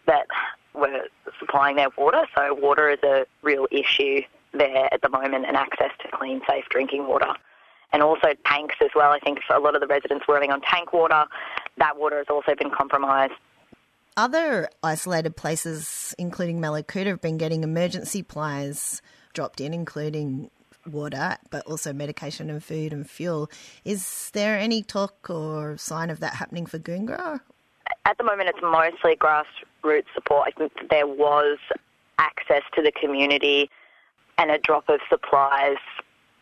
that 0.06 0.28
were 0.74 1.04
supplying 1.40 1.76
their 1.76 1.90
water. 1.98 2.26
So 2.36 2.54
water 2.54 2.90
is 2.90 3.00
a 3.04 3.26
real 3.42 3.68
issue 3.72 4.22
there 4.54 4.92
at 4.94 5.02
the 5.02 5.10
moment 5.10 5.46
and 5.46 5.56
access 5.56 5.92
to 6.02 6.08
clean, 6.12 6.42
safe 6.50 6.66
drinking 6.70 7.08
water. 7.08 7.34
And 7.94 8.04
also 8.04 8.34
tanks 8.46 8.76
as 8.82 8.90
well. 8.96 9.12
I 9.12 9.20
think 9.20 9.40
a 9.50 9.60
lot 9.60 9.76
of 9.76 9.82
the 9.82 9.88
residents 9.88 10.28
were 10.28 10.34
living 10.34 10.52
on 10.52 10.62
tank 10.62 10.92
water. 10.92 11.24
That 11.78 11.98
water 11.98 12.18
has 12.18 12.28
also 12.30 12.54
been 12.56 12.70
compromised. 12.70 13.34
Other 14.18 14.68
isolated 14.84 15.36
places, 15.38 16.16
including 16.18 16.60
Mallacoota, 16.60 17.08
have 17.08 17.22
been 17.22 17.38
getting 17.38 17.64
emergency 17.64 18.20
supplies 18.20 19.02
dropped 19.34 19.62
in, 19.62 19.74
including 19.74 20.50
water, 20.90 21.38
but 21.50 21.66
also 21.66 21.94
medication 21.94 22.50
and 22.50 22.64
food 22.64 22.94
and 22.94 23.10
fuel. 23.10 23.50
Is 23.86 24.32
there 24.34 24.58
any 24.58 24.84
talk 24.84 25.30
or 25.30 25.78
sign 25.78 26.10
of 26.10 26.20
that 26.20 26.36
happening 26.36 26.66
for 26.66 26.80
Goongerah? 26.80 27.42
At 28.06 28.18
the 28.18 28.24
moment, 28.24 28.50
it's 28.50 28.60
mostly 28.62 29.16
grassroots 29.16 30.06
support. 30.14 30.48
I 30.48 30.52
think 30.58 30.72
there 30.90 31.08
was 31.08 31.58
access 32.20 32.64
to 32.76 32.82
the 32.82 32.92
community 32.92 33.70
and 34.38 34.52
a 34.52 34.58
drop 34.58 34.90
of 34.90 35.00
supplies 35.10 35.78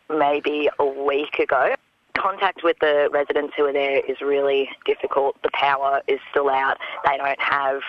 maybe 0.08 0.68
a 0.78 0.86
week 0.86 1.38
ago. 1.38 1.74
Contact 2.16 2.62
with 2.62 2.78
the 2.80 3.08
residents 3.12 3.54
who 3.56 3.64
are 3.66 3.72
there 3.72 4.00
is 4.08 4.20
really 4.20 4.68
difficult. 4.84 5.36
The 5.42 5.50
power 5.52 6.00
is 6.08 6.18
still 6.30 6.48
out. 6.48 6.78
They 7.04 7.16
don't 7.16 7.40
have 7.40 7.80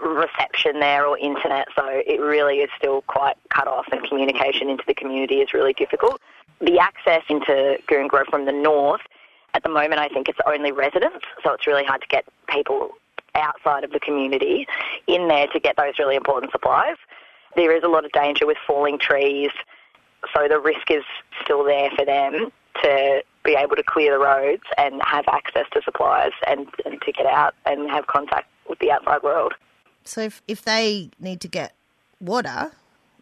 reception 0.00 0.80
there 0.80 1.06
or 1.06 1.18
internet, 1.18 1.68
so 1.76 1.84
it 1.86 2.20
really 2.20 2.58
is 2.58 2.70
still 2.76 3.02
quite 3.02 3.36
cut 3.50 3.66
off, 3.66 3.86
and 3.90 4.02
communication 4.08 4.68
into 4.68 4.84
the 4.86 4.94
community 4.94 5.36
is 5.36 5.52
really 5.52 5.72
difficult. 5.72 6.20
the 6.60 6.78
access 6.78 7.22
into 7.28 7.78
Goongerah 7.88 8.26
from 8.30 8.44
the 8.44 8.52
north, 8.52 9.02
at 9.54 9.62
the 9.62 9.68
moment 9.68 10.00
I 10.00 10.08
think 10.08 10.28
it's 10.28 10.38
only 10.46 10.72
residents, 10.72 11.24
so 11.42 11.52
it's 11.52 11.66
really 11.66 11.84
hard 11.84 12.00
to 12.02 12.08
get 12.08 12.24
people 12.48 12.90
outside 13.34 13.84
of 13.84 13.92
the 13.92 14.00
community 14.00 14.66
in 15.06 15.28
there 15.28 15.46
to 15.48 15.60
get 15.60 15.76
those 15.76 15.98
really 15.98 16.16
important 16.16 16.50
supplies. 16.50 16.96
There 17.54 17.76
is 17.76 17.82
a 17.84 17.88
lot 17.88 18.04
of 18.04 18.12
danger 18.12 18.46
with 18.46 18.58
falling 18.66 18.98
trees, 18.98 19.50
so 20.34 20.48
the 20.48 20.58
risk 20.58 20.90
is 20.90 21.04
still 21.44 21.64
there 21.64 21.90
for 21.96 22.04
them 22.04 22.50
to 22.82 23.22
be 23.44 23.54
able 23.54 23.76
to 23.76 23.82
clear 23.82 24.12
the 24.12 24.24
roads 24.24 24.62
and 24.76 25.00
have 25.02 25.26
access 25.28 25.66
to 25.72 25.82
supplies 25.82 26.32
and, 26.46 26.66
and 26.84 27.00
to 27.02 27.12
get 27.12 27.26
out 27.26 27.54
and 27.64 27.88
have 27.90 28.06
contact 28.06 28.48
with 28.68 28.78
the 28.80 28.90
outside 28.90 29.22
world. 29.22 29.54
So 30.08 30.22
if, 30.22 30.42
if 30.48 30.62
they 30.62 31.10
need 31.20 31.40
to 31.42 31.48
get 31.48 31.74
water 32.20 32.72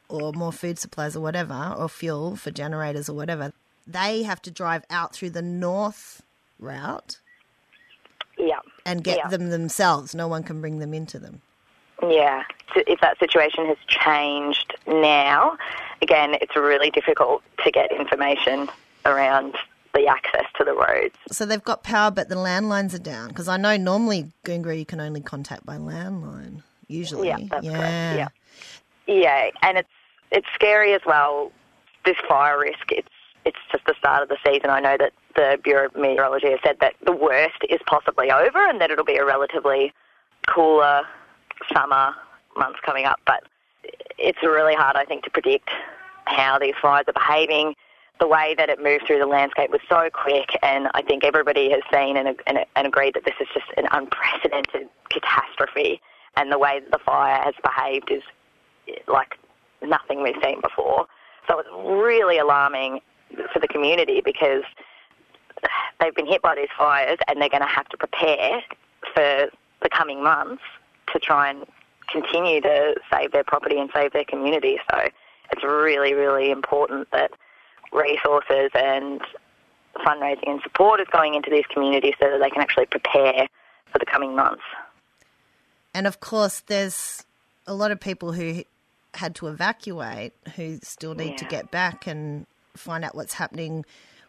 or 0.09 0.33
more 0.33 0.53
food 0.53 0.79
supplies 0.79 1.17
or 1.17 1.21
whatever, 1.21 1.75
or 1.77 1.89
fuel 1.89 2.37
for 2.37 2.51
generators 2.53 3.09
or 3.09 3.15
whatever, 3.15 3.53
they 3.87 4.23
have 4.23 4.41
to 4.43 4.51
drive 4.53 4.85
out 4.89 5.13
through 5.13 5.31
the 5.31 5.43
north 5.43 6.23
route 6.61 7.19
Yeah. 8.39 8.61
and 8.85 9.03
get 9.03 9.19
Yeah. 9.19 9.29
them 9.29 9.51
themselves. 9.51 10.15
No 10.15 10.29
one 10.29 10.45
can 10.45 10.61
bring 10.61 10.79
them 10.79 10.95
into 10.95 11.19
them. 11.19 11.43
Yeah, 12.03 12.45
So 12.75 12.83
if 12.87 13.01
that 13.01 13.19
situation 13.19 13.67
has 13.67 13.79
changed 13.89 14.75
now, 14.87 15.57
again, 16.03 16.35
it's 16.43 16.55
really 16.55 16.91
difficult 16.91 17.43
to 17.65 17.71
get 17.71 17.91
information 17.91 18.69
around 19.07 19.57
the 19.95 20.07
access 20.07 20.45
to 20.59 20.65
the 20.65 20.75
roads. 20.75 21.15
So 21.33 21.47
they've 21.47 21.65
got 21.65 21.83
power, 21.83 22.11
but 22.11 22.29
the 22.29 22.35
landlines 22.35 22.93
are 22.95 22.99
down. 22.99 23.29
Because 23.29 23.49
I 23.49 23.57
know 23.57 23.77
normally 23.79 24.31
Goongerah 24.45 24.79
you 24.79 24.85
can 24.85 25.01
only 25.01 25.23
contact 25.23 25.65
by 25.65 25.77
landline. 25.79 26.63
Usually, 26.89 27.29
Yeah, 27.29 27.39
that's 27.51 27.67
correct, 27.67 27.83
yeah. 27.83 28.15
yeah. 28.15 28.29
Yeah, 29.07 29.51
and 29.63 29.79
it's 29.79 29.89
it's 30.33 30.47
scary 30.55 30.93
as 30.95 31.03
well. 31.07 31.53
This 32.05 32.17
fire 32.29 32.59
risk. 32.59 32.91
It's 32.91 33.09
it's 33.45 33.59
just 33.71 33.85
the 33.87 33.95
start 33.99 34.23
of 34.23 34.29
the 34.29 34.39
season. 34.45 34.71
I 34.71 34.81
know 34.81 34.97
that 34.99 35.13
the 35.37 35.59
Bureau 35.63 35.87
of 35.87 35.95
Meteorology 35.97 36.51
has 36.51 36.59
said 36.65 36.79
that 36.81 36.95
the 37.05 37.13
worst 37.13 37.59
is 37.69 37.81
possibly 37.87 38.31
over, 38.31 38.69
and 38.69 38.81
that 38.81 38.91
it'll 38.91 39.05
be 39.05 39.17
a 39.17 39.25
relatively 39.25 39.93
cooler 40.49 41.03
summer 41.73 42.15
months 42.57 42.81
coming 42.85 43.05
up. 43.05 43.21
But 43.27 43.45
it's 44.19 44.43
really 44.43 44.75
hard, 44.75 44.97
I 44.97 45.05
think, 45.05 45.23
to 45.25 45.31
predict 45.31 45.71
how 46.25 46.59
these 46.59 46.75
fires 46.83 47.05
are 47.07 47.13
behaving. 47.13 47.75
The 48.19 48.27
way 48.27 48.55
that 48.57 48.69
it 48.71 48.83
moved 48.83 49.05
through 49.07 49.19
the 49.19 49.27
landscape 49.27 49.71
was 49.71 49.83
so 49.89 50.09
quick, 50.13 50.59
and 50.63 50.89
I 50.95 51.03
think 51.03 51.23
everybody 51.23 51.71
has 51.71 51.83
seen 51.93 52.17
and, 52.17 52.29
and, 52.47 52.59
and 52.75 52.87
agreed 52.87 53.15
that 53.15 53.25
this 53.25 53.35
is 53.41 53.47
just 53.53 53.67
an 53.77 53.87
unprecedented 53.93 54.89
catastrophe. 55.11 56.01
And 56.37 56.53
the 56.53 56.59
way 56.59 56.81
that 56.81 56.91
the 56.91 56.99
fire 57.05 57.43
has 57.43 57.55
behaved 57.63 58.11
is 58.11 58.23
like 59.09 59.39
nothing 59.83 60.23
we've 60.23 60.37
seen 60.43 60.61
before. 60.61 61.07
So 61.49 61.59
it's 61.59 61.69
really 61.75 62.39
alarming 62.39 63.01
for 63.53 63.59
the 63.59 63.69
community 63.69 64.21
because 64.25 64.63
they've 66.01 66.15
been 66.15 66.27
hit 66.27 66.43
by 66.43 66.55
these 66.55 66.69
fires 66.77 67.19
and 67.29 67.41
they're 67.41 67.49
going 67.49 67.63
to 67.63 67.69
have 67.69 67.89
to 67.89 67.97
prepare 67.97 68.63
for 69.15 69.49
the 69.83 69.89
coming 69.89 70.23
months 70.23 70.63
to 71.13 71.19
try 71.19 71.51
and 71.51 71.65
continue 72.11 72.61
to 72.61 72.95
save 73.13 73.33
their 73.33 73.45
property 73.45 73.79
and 73.79 73.91
save 73.95 74.13
their 74.13 74.25
community. 74.25 74.79
So 74.91 75.09
it's 75.53 75.65
really, 75.65 76.15
really 76.15 76.51
important 76.51 77.09
that 77.13 77.33
resources 77.93 78.71
and 78.75 79.21
fundraising 80.05 80.49
and 80.49 80.61
support 80.63 81.01
is 81.01 81.07
going 81.11 81.35
into 81.35 81.51
these 81.51 81.65
communities 81.73 82.15
so 82.21 82.31
that 82.31 82.41
they 82.41 82.51
can 82.51 82.61
actually 82.61 82.87
prepare 82.87 83.49
for 83.91 83.99
the 83.99 84.07
coming 84.07 84.35
months. 84.35 84.63
And 85.97 86.07
of 86.07 86.21
course, 86.21 86.61
there's 86.67 87.25
a 87.67 87.73
lot 87.73 87.91
of 87.91 87.99
people 87.99 88.33
who 88.33 88.65
had 89.15 89.35
to 89.37 89.47
evacuate 89.47 90.35
who 90.55 90.79
still 90.83 91.15
need 91.15 91.39
to 91.39 91.47
get 91.47 91.71
back 91.71 92.07
and 92.07 92.47
find 92.77 93.03
out 93.03 93.15
what's 93.15 93.33
happening 93.33 93.83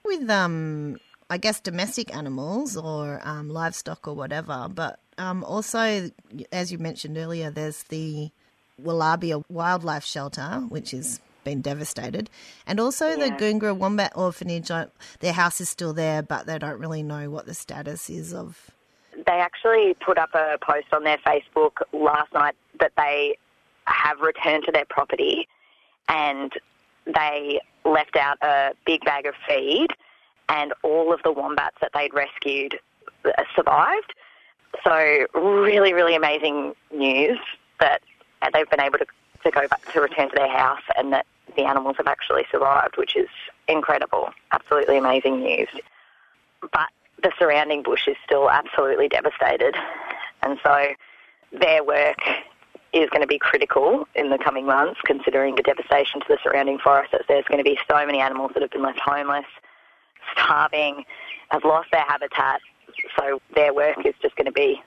with, 0.06 0.30
um, 0.30 0.96
I 1.30 1.38
guess, 1.38 1.60
domestic 1.60 2.16
animals 2.16 2.78
or 2.78 3.20
um, 3.22 3.50
livestock 3.50 4.08
or 4.08 4.14
whatever. 4.14 4.70
But 4.74 5.02
um, 5.18 5.44
also, 5.44 6.10
as 6.54 6.72
you 6.72 6.78
mentioned 6.78 7.18
earlier, 7.18 7.52
there's 7.52 7.84
the 7.84 8.32
Wallabia 8.82 9.44
Wildlife 9.50 10.06
Shelter, 10.06 10.64
which 10.70 10.92
has 10.92 11.20
been 11.44 11.60
devastated, 11.60 12.30
and 12.66 12.80
also 12.80 13.18
the 13.18 13.28
Yeah. 13.28 13.38
Goongerah 13.38 13.76
Wombat 13.76 14.14
Orphanage. 14.16 14.70
Their 15.20 15.34
house 15.34 15.60
is 15.60 15.68
still 15.68 15.92
there, 15.92 16.22
but 16.22 16.46
they 16.46 16.60
don't 16.60 16.80
really 16.80 17.04
know 17.04 17.30
what 17.30 17.46
the 17.46 17.54
status 17.54 18.10
is 18.10 18.34
of. 18.34 18.72
They 19.26 19.40
actually 19.40 19.96
put 19.96 20.18
up 20.18 20.30
a 20.34 20.58
post 20.62 20.88
on 20.94 21.04
their 21.04 21.18
Facebook 21.20 21.82
last 21.92 22.32
night 22.34 22.56
that 22.80 22.92
they 22.98 23.38
have 23.86 24.20
returned 24.20 24.66
to 24.66 24.72
their 24.72 24.86
property 24.86 25.48
and 26.10 26.54
they 27.06 27.60
left 27.86 28.16
out 28.16 28.38
a 28.42 28.74
big 28.86 29.04
bag 29.06 29.26
of 29.26 29.34
feed 29.48 29.88
and 30.50 30.74
all 30.84 31.14
of 31.14 31.22
the 31.24 31.32
wombats 31.32 31.78
that 31.82 31.92
they'd 31.94 32.14
rescued 32.14 32.80
uh, 33.26 33.32
survived. 33.56 34.14
So 34.84 35.26
really, 35.34 35.94
really 35.94 36.16
amazing 36.16 36.76
news 36.94 37.40
that 37.80 38.02
they've 38.54 38.70
been 38.70 38.82
able 38.82 39.00
to, 39.00 39.06
to 39.44 39.52
go 39.52 39.68
back 39.68 39.94
to 39.94 40.02
return 40.02 40.30
to 40.30 40.36
their 40.36 40.52
house 40.52 40.82
and 40.98 41.12
that 41.14 41.26
the 41.56 41.64
animals 41.64 41.96
have 41.98 42.08
actually 42.08 42.46
survived, 42.52 42.98
which 42.98 43.16
is 43.16 43.30
incredible. 43.68 44.30
Absolutely 44.52 44.98
amazing 44.98 45.40
news. 45.40 45.70
But 46.62 46.90
the 47.24 47.32
surrounding 47.40 47.84
bush 47.84 48.08
is 48.08 48.16
still 48.24 48.50
absolutely 48.50 49.08
devastated. 49.08 49.76
And 50.44 50.60
so 50.64 50.88
their 51.52 51.84
work 51.84 52.20
is 52.94 53.10
going 53.10 53.22
to 53.22 53.28
be 53.28 53.40
critical 53.40 54.08
in 54.16 54.30
the 54.30 54.38
coming 54.38 54.66
months, 54.66 55.00
considering 55.06 55.56
the 55.56 55.64
devastation 55.64 56.22
to 56.22 56.26
the 56.30 56.38
surrounding 56.44 56.80
forests. 56.80 57.14
There's 57.28 57.46
going 57.46 57.58
to 57.58 57.64
be 57.64 57.78
so 57.90 58.06
many 58.06 58.20
animals 58.20 58.52
that 58.54 58.62
have 58.62 58.72
been 58.72 58.84
left 58.84 59.00
homeless, 59.00 59.46
starving, 60.34 61.04
have 61.50 61.64
lost 61.64 61.90
their 61.92 62.06
habitat. 62.08 62.62
So 63.18 63.42
their 63.56 63.74
work 63.74 64.06
is 64.06 64.16
just 64.22 64.36
going 64.36 64.46
to 64.46 64.52
be 64.52 64.82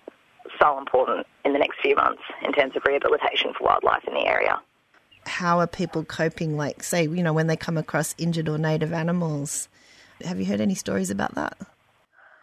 so 0.60 0.78
important 0.78 1.26
in 1.44 1.52
the 1.52 1.58
next 1.58 1.80
few 1.80 1.94
months 1.94 2.22
in 2.42 2.52
terms 2.52 2.74
of 2.76 2.82
rehabilitation 2.84 3.52
for 3.56 3.64
wildlife 3.64 4.04
in 4.06 4.14
the 4.14 4.26
area. 4.26 4.60
how 5.26 5.60
are 5.60 5.66
people 5.66 6.04
coping? 6.04 6.56
Like, 6.56 6.82
say, 6.82 7.02
you 7.04 7.22
know, 7.22 7.32
when 7.32 7.46
they 7.46 7.56
come 7.56 7.76
across 7.76 8.14
injured 8.18 8.48
or 8.48 8.58
native 8.58 8.92
animals. 8.92 9.68
Have 10.24 10.38
you 10.38 10.46
heard 10.46 10.60
any 10.60 10.74
stories 10.74 11.10
about 11.10 11.34
that? 11.34 11.56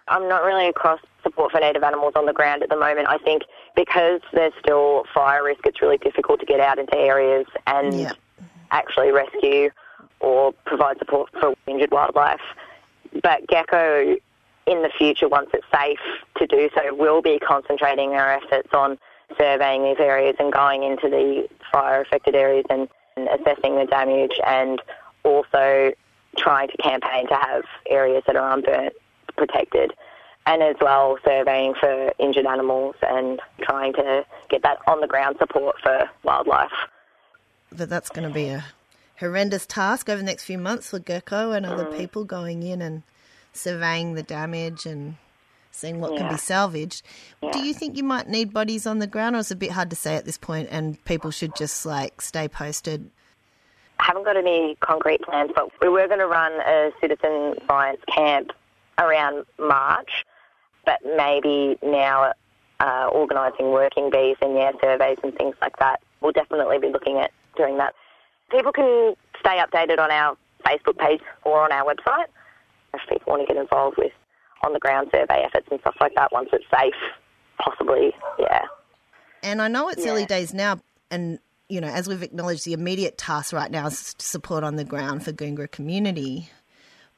I'm 0.08 0.28
not 0.28 0.43
really 0.43 0.67
across 0.67 1.00
support 1.24 1.52
for 1.52 1.60
native 1.60 1.84
animals 1.84 2.13
on 2.15 2.26
the 2.26 2.34
ground 2.34 2.63
at 2.63 2.70
the 2.70 2.78
moment. 2.78 3.08
I 3.10 3.17
think 3.17 3.43
because 3.76 4.22
there's 4.34 4.54
still 4.60 5.04
fire 5.13 5.43
risk, 5.43 5.65
it's 5.65 5.82
really 5.82 5.98
difficult 5.98 6.39
to 6.39 6.46
get 6.46 6.60
out 6.60 6.80
into 6.80 6.96
areas 6.98 7.46
and 7.65 8.00
Yeah. 8.00 8.12
actually 8.72 9.12
rescue 9.12 9.70
or 10.20 10.54
provide 10.65 10.98
support 11.00 11.30
for 11.39 11.54
injured 11.67 11.91
wildlife. 11.91 12.41
But 13.22 13.48
GECO, 13.48 14.17
in 14.65 14.82
the 14.82 14.89
future, 14.89 15.28
once 15.28 15.50
it's 15.54 15.65
safe 15.74 16.00
to 16.38 16.48
do 16.48 16.70
so, 16.76 16.93
will 16.93 17.22
be 17.22 17.39
concentrating 17.39 18.13
our 18.13 18.34
efforts 18.34 18.74
on 18.74 18.98
surveying 19.38 19.84
these 19.84 20.00
areas 20.00 20.36
and 20.39 20.52
going 20.52 20.84
into 20.84 21.10
the 21.10 21.48
fire-affected 21.72 22.36
areas 22.36 22.65
and, 22.70 22.88
and 23.15 23.28
assessing 23.28 23.76
the 23.76 23.86
damage 23.86 24.39
and 24.46 24.82
also 25.24 25.91
trying 26.38 26.70
to 26.70 26.78
campaign 26.78 27.28
to 27.28 27.36
have 27.36 27.63
areas 27.89 28.24
that 28.28 28.36
are 28.36 28.54
unburnt 28.54 28.93
protected 29.38 29.93
and 30.45 30.63
as 30.63 30.76
well 30.82 31.17
surveying 31.26 31.73
for 31.80 32.13
injured 32.19 32.45
animals 32.45 32.95
and 33.02 33.39
trying 33.62 33.93
to 33.93 34.26
get 34.50 34.63
that 34.63 34.78
on 34.88 35.02
the 35.02 35.08
ground 35.08 35.36
support 35.39 35.76
for 35.84 36.10
wildlife. 36.23 36.71
But 37.71 37.89
that's 37.89 38.10
going 38.10 38.28
to 38.28 38.34
be 38.34 38.47
a 38.47 38.65
horrendous 39.19 39.65
task 39.65 40.10
over 40.10 40.17
the 40.19 40.23
next 40.23 40.45
few 40.45 40.58
months 40.58 40.89
for 40.89 41.00
GECO 41.00 41.56
and 41.56 41.65
other 41.65 41.86
Mm. 41.86 41.97
people 41.97 42.23
going 42.23 42.63
in 42.63 42.82
and 42.82 43.04
surveying 43.52 44.13
the 44.13 44.23
damage 44.23 44.86
and 44.86 45.15
seeing 45.71 46.00
what 46.00 46.15
can 46.17 46.30
be 46.30 46.38
salvaged. 46.38 47.04
Do 47.52 47.60
you 47.60 47.73
think 47.73 47.97
you 47.97 48.04
might 48.04 48.28
need 48.30 48.54
bodies 48.54 48.88
on 48.88 49.00
the 49.00 49.08
ground, 49.08 49.36
or 49.36 49.39
it's 49.39 49.52
a 49.52 49.56
bit 49.56 49.71
hard 49.71 49.89
to 49.89 49.95
say 49.95 50.15
at 50.15 50.26
this 50.26 50.38
point, 50.38 50.69
and 50.71 51.04
people 51.06 51.30
should 51.30 51.56
just 51.56 51.86
like 51.86 52.21
stay 52.21 52.47
posted? 52.47 53.12
I 54.00 54.06
haven't 54.06 54.23
got 54.23 54.38
any 54.38 54.76
concrete 54.80 55.21
plans, 55.23 55.52
but 55.56 55.69
we 55.82 55.89
were 55.89 56.08
going 56.08 56.19
to 56.19 56.28
run 56.28 56.52
a 56.62 56.91
citizen 57.02 57.56
science 57.67 58.00
camp 58.13 58.52
around 58.99 59.45
March, 59.60 60.25
but 60.86 60.99
maybe 61.17 61.77
now 61.83 62.33
uh, 62.79 63.10
organising 63.12 63.71
working 63.71 64.10
bees 64.10 64.38
and 64.41 64.55
yeah, 64.55 64.71
surveys 64.81 65.17
and 65.23 65.36
things 65.38 65.55
like 65.62 65.77
that. 65.79 65.99
We'll 66.21 66.31
definitely 66.31 66.79
be 66.79 66.89
looking 66.89 67.17
at 67.17 67.31
doing 67.55 67.77
that. 67.77 67.93
People 68.51 68.71
can 68.71 69.15
stay 69.39 69.57
updated 69.63 69.99
on 69.99 70.12
our 70.12 70.38
Facebook 70.65 70.97
page 70.97 71.21
or 71.43 71.63
on 71.63 71.71
our 71.71 71.86
website 71.86 72.25
if 72.93 73.01
people 73.10 73.31
want 73.33 73.47
to 73.47 73.53
get 73.53 73.60
involved 73.62 73.97
with 73.97 74.12
on 74.63 74.73
the 74.73 74.79
ground 74.79 75.10
survey 75.13 75.43
efforts 75.43 75.67
and 75.69 75.79
stuff 75.81 75.95
like 76.01 76.15
that 76.15 76.31
once 76.31 76.49
it's 76.53 76.65
safe, 76.75 76.93
possibly, 77.60 78.13
yeah. 78.39 78.63
And 79.43 79.62
I 79.62 79.67
know 79.67 79.89
it's 79.89 80.03
Yeah. 80.05 80.12
early 80.12 80.25
days 80.25 80.53
now, 80.53 80.79
and 81.12 81.39
you 81.69 81.81
know, 81.81 81.88
as 81.89 82.07
we've 82.07 82.23
acknowledged, 82.23 82.63
the 82.65 82.71
immediate 82.73 83.17
task 83.17 83.51
right 83.53 83.69
now 83.69 83.88
is 83.88 84.15
support 84.19 84.63
on 84.63 84.77
the 84.77 84.86
ground 84.86 85.23
for 85.25 85.33
Goongerah 85.33 85.69
community. 85.71 86.49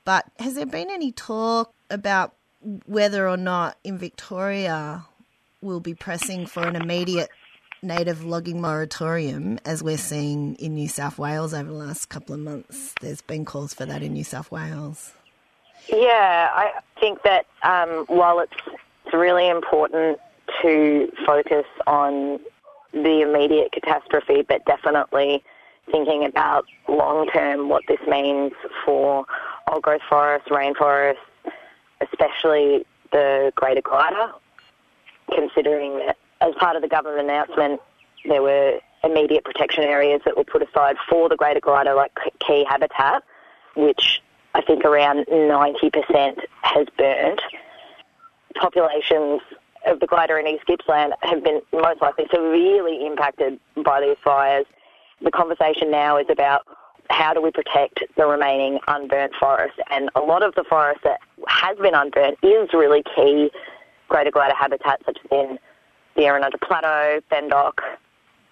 But 0.06 0.26
has 0.40 0.56
there 0.56 0.66
been 0.66 0.90
any 0.90 1.12
talk 1.12 1.74
about 1.90 2.34
whether 2.86 3.28
or 3.28 3.38
not 3.38 3.78
in 3.84 3.98
Victoria 3.98 5.06
we'll 5.62 5.80
be 5.80 5.94
pressing 5.94 6.46
for 6.46 6.66
an 6.66 6.76
immediate 6.76 7.30
native 7.82 8.24
logging 8.24 8.62
moratorium, 8.62 9.60
as 9.66 9.84
we're 9.84 9.98
seeing 9.98 10.56
in 10.56 10.76
New 10.76 10.88
South 10.88 11.18
Wales 11.18 11.54
over 11.54 11.70
the 11.70 11.76
last 11.76 12.10
couple 12.10 12.36
of 12.36 12.42
months. 12.42 12.94
There's 13.02 13.22
been 13.22 13.46
calls 13.46 13.74
for 13.74 13.86
that 13.86 14.02
in 14.02 14.14
New 14.14 14.24
South 14.24 14.52
Wales. 14.52 15.14
Yeah, 15.88 16.50
I 16.52 16.82
think 17.00 17.24
that 17.24 17.46
um, 17.64 18.06
while 18.08 18.40
it's, 18.40 18.54
it's 19.06 19.14
really 19.14 19.48
important 19.48 20.20
to 20.62 21.12
focus 21.26 21.66
on 21.88 22.40
the 22.92 23.22
immediate 23.22 23.72
catastrophe, 23.72 24.42
but 24.42 24.66
definitely 24.66 25.44
thinking 25.90 26.26
about 26.26 26.66
long 26.88 27.28
term 27.28 27.70
what 27.70 27.84
this 27.88 28.00
means 28.08 28.52
for 28.86 29.26
old 29.70 29.84
growth 29.84 30.02
forests, 30.10 30.48
rainforests, 30.50 31.16
especially 32.02 32.86
the 33.12 33.52
Greater 33.56 33.82
Glider, 33.82 34.32
considering 35.34 36.00
that 36.00 36.18
as 36.42 36.54
part 36.56 36.76
of 36.76 36.82
the 36.82 36.88
government 36.88 37.22
announcement, 37.22 37.82
there 38.26 38.42
were 38.42 38.80
immediate 39.04 39.44
protection 39.44 39.84
areas 39.84 40.22
that 40.26 40.36
were 40.38 40.44
put 40.44 40.62
aside 40.62 40.96
for 41.10 41.30
the 41.30 41.36
Greater 41.36 41.60
Glider, 41.60 41.94
like 41.94 42.12
key 42.40 42.66
habitat, 42.68 43.24
which 43.76 44.22
I 44.54 44.62
think 44.62 44.84
around 44.84 45.26
90% 45.28 46.40
has 46.62 46.88
burned. 46.98 47.42
Populations 48.56 49.42
of 49.86 50.00
the 50.00 50.08
glider 50.08 50.38
in 50.38 50.48
East 50.48 50.66
Gippsland 50.66 51.14
have 51.22 51.44
been 51.44 51.62
most 51.72 52.02
likely 52.02 52.26
severely 52.32 53.06
impacted 53.06 53.60
by 53.84 54.02
these 54.02 54.18
fires. 54.24 54.66
The 55.22 55.32
conversation 55.32 55.92
now 55.92 56.18
is 56.18 56.28
about 56.30 56.66
how 57.10 57.34
do 57.34 57.42
we 57.42 57.52
protect 57.52 58.04
the 58.16 58.26
remaining 58.26 58.80
unburnt 58.88 59.34
forest, 59.40 59.80
and 59.90 60.10
a 60.16 60.22
lot 60.22 60.44
of 60.44 60.56
the 60.56 60.64
forest 60.64 61.02
that 61.04 61.20
has 61.48 61.78
been 61.78 61.94
unburnt 61.96 62.38
is 62.44 62.70
really 62.74 63.04
key. 63.16 63.52
Greater 64.08 64.32
glider 64.32 64.56
habitat, 64.56 65.02
such 65.06 65.18
as 65.24 65.32
in 65.32 65.60
the 66.16 66.24
Errinundra 66.24 66.60
Plateau, 66.62 67.22
Bendoc, 67.32 67.80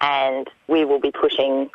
and 0.00 0.48
we 0.68 0.84
will 0.84 1.00
be 1.00 1.10
pushing 1.10 1.68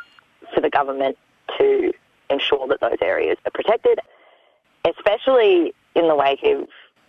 for 0.54 0.60
the 0.60 0.70
government 0.70 1.18
to 1.58 1.92
ensure 2.30 2.66
that 2.68 2.80
those 2.80 2.96
areas 3.02 3.36
are 3.44 3.50
protected, 3.50 3.98
especially 4.86 5.74
in 5.94 6.08
the 6.08 6.14
wake 6.14 6.42
of 6.44 6.66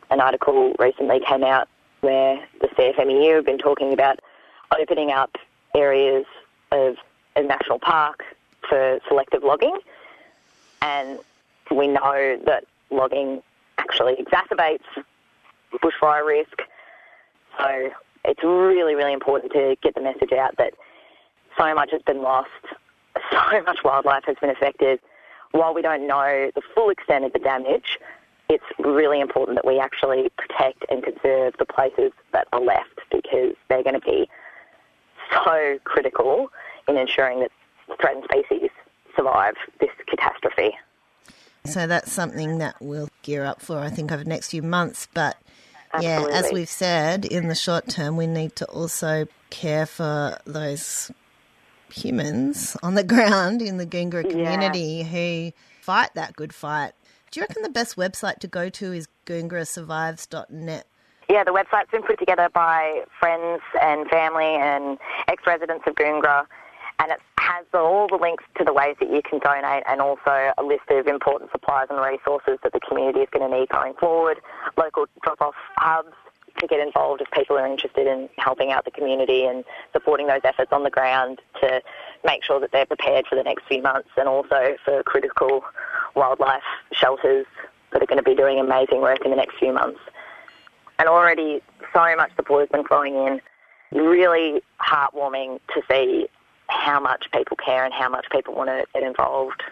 an 0.10 0.20
article 0.20 0.74
recently 0.80 1.20
came 1.20 1.44
out 1.44 1.68
where 2.02 2.46
the 2.62 2.68
CFMEU 2.68 3.36
have 3.36 3.46
been 3.46 3.58
talking 3.58 3.94
about 3.94 4.20
opening 4.78 5.12
up 5.12 5.38
areas 5.74 6.26
of 6.72 6.98
a 7.36 7.42
national 7.42 7.80
park 7.80 8.24
for 8.70 9.00
selective 9.08 9.44
logging. 9.44 9.78
And 10.82 11.20
we 11.72 11.88
know 11.88 12.40
that 12.46 12.66
logging 12.92 13.42
actually 13.78 14.16
exacerbates 14.16 14.84
bushfire 15.74 16.26
risk. 16.26 16.62
So 17.58 17.90
it's 18.24 18.44
really, 18.44 18.96
really 18.96 19.14
important 19.14 19.52
to 19.54 19.76
get 19.82 19.96
the 19.96 20.02
message 20.02 20.32
out 20.32 20.58
that 20.58 20.74
so 21.58 21.74
much 21.74 21.92
has 21.92 22.02
been 22.02 22.22
lost, 22.22 22.50
so 23.32 23.62
much 23.64 23.84
wildlife 23.84 24.24
has 24.26 24.36
been 24.40 24.50
affected. 24.50 25.00
While 25.52 25.74
we 25.74 25.82
don't 25.82 26.08
know 26.08 26.52
the 26.54 26.62
full 26.74 26.90
extent 26.90 27.24
of 27.24 27.34
the 27.34 27.40
damage, 27.40 27.98
it's 28.50 28.66
really 28.80 29.20
important 29.20 29.58
that 29.58 29.66
we 29.66 29.80
actually 29.80 30.30
protect 30.38 30.86
and 30.90 31.02
conserve 31.04 31.56
the 31.58 31.66
places 31.66 32.12
that 32.32 32.48
are 32.54 32.62
left 32.62 33.00
because 33.12 33.56
they're 33.70 33.84
going 33.84 34.00
to 34.00 34.06
be 34.06 34.30
so 35.44 35.80
critical 35.84 36.52
in 36.88 36.98
ensuring 36.98 37.40
that 37.40 37.52
threatened 38.00 38.26
species 38.26 38.70
survive 39.16 39.56
this 39.80 39.90
catastrophe. 40.08 40.76
So 41.66 41.88
that's 41.88 42.12
something 42.12 42.60
that 42.60 42.76
we'll 42.80 43.10
gear 43.24 43.44
up 43.44 43.62
for, 43.62 43.80
I 43.80 43.90
think, 43.90 44.12
over 44.12 44.24
the 44.24 44.30
next 44.30 44.52
few 44.52 44.62
months. 44.62 45.08
But 45.14 45.38
Absolutely. 45.94 46.32
yeah, 46.32 46.40
as 46.40 46.52
we've 46.52 46.70
said, 46.70 47.26
in 47.26 47.48
the 47.48 47.56
short 47.56 47.88
term, 47.88 48.18
we 48.18 48.28
need 48.28 48.56
to 48.58 48.66
also 48.66 49.28
care 49.50 49.86
for 49.86 50.38
those 50.46 51.12
humans 51.92 52.78
on 52.84 52.96
the 52.96 53.04
ground 53.16 53.62
in 53.62 53.78
the 53.78 53.86
Goongerah 53.86 54.30
community 54.30 55.04
who 55.04 55.52
fight 55.82 56.14
that 56.14 56.36
good 56.36 56.54
fight. 56.54 56.92
Do 57.32 57.40
you 57.40 57.46
reckon 57.48 57.64
the 57.64 57.70
best 57.70 57.96
website 57.96 58.40
to 58.40 58.48
go 58.48 58.70
to 58.70 58.94
is 58.94 59.08
goongerahsurvives.net? 59.26 60.88
Yeah, 61.30 61.44
the 61.44 61.52
website's 61.52 61.90
been 61.92 62.04
put 62.04 62.20
together 62.20 62.50
by 62.54 63.04
friends 63.20 63.62
and 63.82 64.08
family 64.10 64.46
and 64.46 65.00
ex-residents 65.28 65.84
of 65.88 65.96
Goongerah, 65.96 66.46
and 67.00 67.12
it 67.12 67.20
has 67.46 67.66
all 67.74 68.08
the 68.08 68.18
links 68.18 68.44
to 68.58 68.64
the 68.64 68.74
ways 68.74 68.96
that 69.00 69.10
you 69.12 69.22
can 69.22 69.40
donate 69.40 69.84
and 69.88 70.02
also 70.02 70.52
a 70.58 70.64
list 70.64 70.90
of 70.90 71.06
important 71.08 71.52
supplies 71.52 71.88
and 71.90 72.00
resources 72.00 72.58
that 72.64 72.74
the 72.74 72.80
community 72.80 73.20
is 73.20 73.30
going 73.32 73.50
to 73.50 73.58
need 73.58 73.70
going 73.70 73.94
forward, 73.94 74.40
local 74.78 75.06
drop-off 75.22 75.54
hubs 75.78 76.14
to 76.60 76.68
get 76.68 76.80
involved 76.80 77.22
if 77.22 77.30
people 77.32 77.58
are 77.58 77.68
interested 77.68 78.08
in 78.08 78.30
helping 78.38 78.72
out 78.72 78.86
the 78.86 78.92
community 78.92 79.46
and 79.46 79.64
supporting 79.94 80.28
those 80.28 80.42
efforts 80.44 80.72
on 80.72 80.84
the 80.84 80.90
ground 80.90 81.40
to 81.60 81.82
make 82.24 82.44
sure 82.44 82.60
that 82.60 82.72
they're 82.72 82.86
prepared 82.86 83.28
for 83.28 83.36
the 83.36 83.44
next 83.44 83.68
few 83.68 83.82
months 83.82 84.10
and 84.18 84.28
also 84.28 84.76
for 84.84 85.04
critical 85.04 85.64
wildlife 86.16 86.64
shelters 86.94 87.46
that 87.92 88.02
are 88.02 88.08
going 88.08 88.18
to 88.18 88.24
be 88.24 88.36
doing 88.36 88.60
amazing 88.60 89.02
work 89.02 89.20
in 89.24 89.32
the 89.32 89.38
next 89.38 89.58
few 89.58 89.74
months. 89.74 90.00
And 90.98 91.08
already 91.08 91.62
so 91.94 92.16
much 92.16 92.36
support 92.36 92.62
has 92.62 92.70
been 92.70 92.88
flowing 92.88 93.16
in. 93.16 93.42
Really 93.92 94.62
heartwarming 94.82 95.60
to 95.74 95.82
see 95.90 96.28
how 96.76 97.00
much 97.00 97.26
people 97.34 97.58
care 97.58 97.86
and 97.86 97.94
how 97.94 98.10
much 98.10 98.26
people 98.32 98.54
want 98.54 98.70
to 98.70 98.86
get 98.94 99.04
involved. 99.04 99.64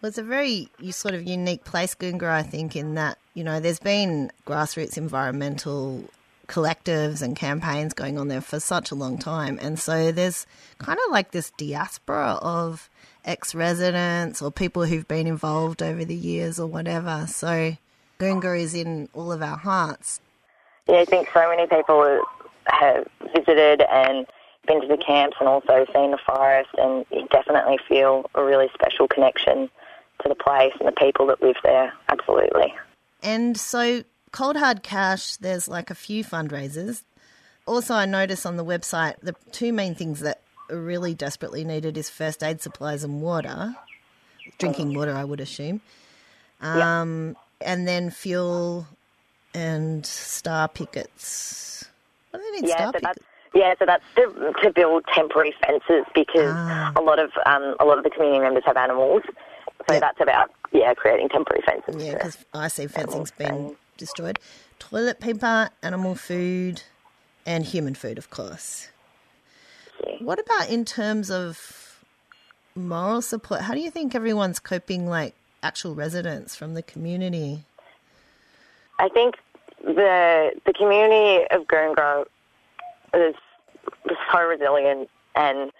Well, 0.00 0.08
it's 0.08 0.18
a 0.18 0.22
very 0.22 0.68
sort 0.90 1.14
of 1.14 1.24
unique 1.24 1.64
place, 1.64 1.94
Goongerah, 1.94 2.30
I 2.30 2.42
think, 2.42 2.76
in 2.76 2.94
that, 2.94 3.18
you 3.34 3.42
know, 3.42 3.58
there's 3.58 3.80
been 3.80 4.30
grassroots 4.46 4.96
environmental 4.96 6.04
collectives 6.46 7.20
and 7.20 7.36
campaigns 7.36 7.92
going 7.92 8.18
on 8.18 8.28
there 8.28 8.40
for 8.40 8.60
such 8.60 8.90
a 8.90 8.94
long 8.94 9.18
time. 9.18 9.58
And 9.60 9.78
so 9.78 10.12
there's 10.12 10.46
kind 10.78 10.98
of 11.04 11.12
like 11.12 11.32
this 11.32 11.50
diaspora 11.58 12.38
of 12.40 12.88
ex 13.24 13.54
residents 13.54 14.40
or 14.40 14.50
people 14.50 14.84
who've 14.84 15.06
been 15.06 15.26
involved 15.26 15.82
over 15.82 16.04
the 16.04 16.14
years 16.14 16.58
or 16.58 16.66
whatever. 16.66 17.26
So 17.26 17.76
Goongerah 18.18 18.60
is 18.60 18.74
in 18.74 19.08
all 19.12 19.32
of 19.32 19.42
our 19.42 19.58
hearts. 19.58 20.20
Yeah, 20.88 21.00
I 21.00 21.04
think 21.04 21.28
so 21.34 21.48
many 21.48 21.66
people 21.66 22.22
have 22.66 23.06
visited 23.34 23.82
and 23.90 24.26
been 24.68 24.80
to 24.82 24.86
the 24.86 24.96
camps 24.98 25.36
and 25.40 25.48
also 25.48 25.86
seen 25.92 26.12
the 26.12 26.18
forest, 26.24 26.70
and 26.78 27.04
you 27.10 27.26
definitely 27.32 27.78
feel 27.88 28.30
a 28.34 28.44
really 28.44 28.68
special 28.74 29.08
connection 29.08 29.68
to 30.22 30.28
the 30.28 30.34
place 30.34 30.72
and 30.78 30.86
the 30.86 30.92
people 30.92 31.26
that 31.26 31.42
live 31.42 31.56
there. 31.64 31.92
Absolutely. 32.08 32.74
And 33.22 33.56
so, 33.56 34.02
Cold 34.30 34.56
Hard 34.56 34.82
Cash, 34.82 35.36
there's 35.36 35.66
like 35.68 35.90
a 35.90 35.94
few 35.94 36.22
fundraisers. 36.24 37.02
Also, 37.66 37.94
I 37.94 38.04
notice 38.06 38.46
on 38.46 38.56
the 38.56 38.64
website 38.64 39.14
the 39.22 39.34
two 39.52 39.72
main 39.72 39.94
things 39.94 40.20
that 40.20 40.40
are 40.70 40.76
really 40.76 41.14
desperately 41.14 41.64
needed 41.64 41.96
is 41.96 42.08
first 42.10 42.42
aid 42.42 42.60
supplies 42.60 43.02
and 43.04 43.20
water, 43.22 43.74
drinking 44.58 44.94
water, 44.94 45.14
I 45.14 45.24
would 45.24 45.40
assume. 45.40 45.80
Um, 46.60 47.36
And 47.60 47.88
then 47.88 48.10
fuel 48.10 48.86
and 49.54 50.06
star 50.06 50.68
pickets. 50.68 51.88
What 52.30 52.40
do 52.40 52.44
they 52.52 52.60
need 52.60 52.68
Yeah, 52.68 52.76
star 52.76 52.92
pickets? 52.92 53.18
Yeah, 53.54 53.74
so 53.78 53.86
that's 53.86 54.04
to, 54.16 54.52
to 54.62 54.70
build 54.72 55.04
temporary 55.14 55.54
fences 55.64 56.04
because 56.14 56.54
Ah. 56.54 56.92
a 56.96 57.00
lot 57.02 57.18
of 57.18 57.30
um, 57.46 57.74
a 57.80 57.84
lot 57.84 57.98
of 57.98 58.04
the 58.04 58.10
community 58.10 58.40
members 58.40 58.64
have 58.66 58.76
animals. 58.76 59.22
So 59.88 59.94
Yeah. 59.94 60.00
that's 60.00 60.20
about 60.20 60.50
yeah 60.72 60.92
creating 60.94 61.28
temporary 61.28 61.62
fences. 61.62 62.02
Yeah, 62.04 62.14
because 62.14 62.44
I 62.54 62.68
see 62.68 62.86
fencing's 62.86 63.30
been 63.30 63.76
destroyed. 63.96 64.38
Toilet 64.78 65.18
paper, 65.20 65.70
animal 65.82 66.14
food, 66.14 66.82
and 67.46 67.64
human 67.64 67.94
food, 67.94 68.18
of 68.18 68.30
course. 68.30 68.88
Yeah. 70.06 70.16
What 70.20 70.38
about 70.38 70.68
in 70.70 70.84
terms 70.84 71.30
of 71.30 72.00
moral 72.76 73.22
support? 73.22 73.62
How 73.62 73.74
do 73.74 73.80
you 73.80 73.90
think 73.90 74.14
everyone's 74.14 74.58
coping, 74.60 75.08
like 75.08 75.34
actual 75.62 75.94
residents 75.94 76.54
from 76.54 76.74
the 76.74 76.82
community? 76.82 77.64
I 78.98 79.08
think 79.08 79.36
the 79.82 80.52
the 80.66 80.72
community 80.72 81.46
of 81.50 81.66
Goongerah 81.66 82.26
is 83.14 83.34
so 84.32 84.40
resilient 84.40 85.08
and 85.34 85.70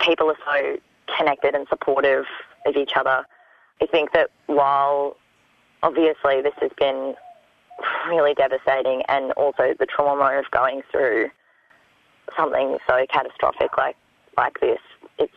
people 0.00 0.30
are 0.30 0.36
so 0.44 0.78
connected 1.16 1.54
and 1.54 1.66
supportive 1.68 2.24
of 2.66 2.76
each 2.76 2.92
other. 2.96 3.24
I 3.80 3.86
think 3.86 4.12
that 4.12 4.30
while 4.46 5.16
obviously 5.82 6.42
this 6.42 6.54
has 6.60 6.70
been 6.78 7.14
really 8.08 8.34
devastating 8.34 9.02
and 9.08 9.32
also 9.32 9.74
the 9.78 9.86
trauma 9.86 10.38
of 10.38 10.50
going 10.50 10.82
through 10.90 11.30
something 12.36 12.76
so 12.88 13.06
catastrophic 13.10 13.76
like 13.76 13.96
like 14.36 14.58
this, 14.60 14.80
it's 15.18 15.32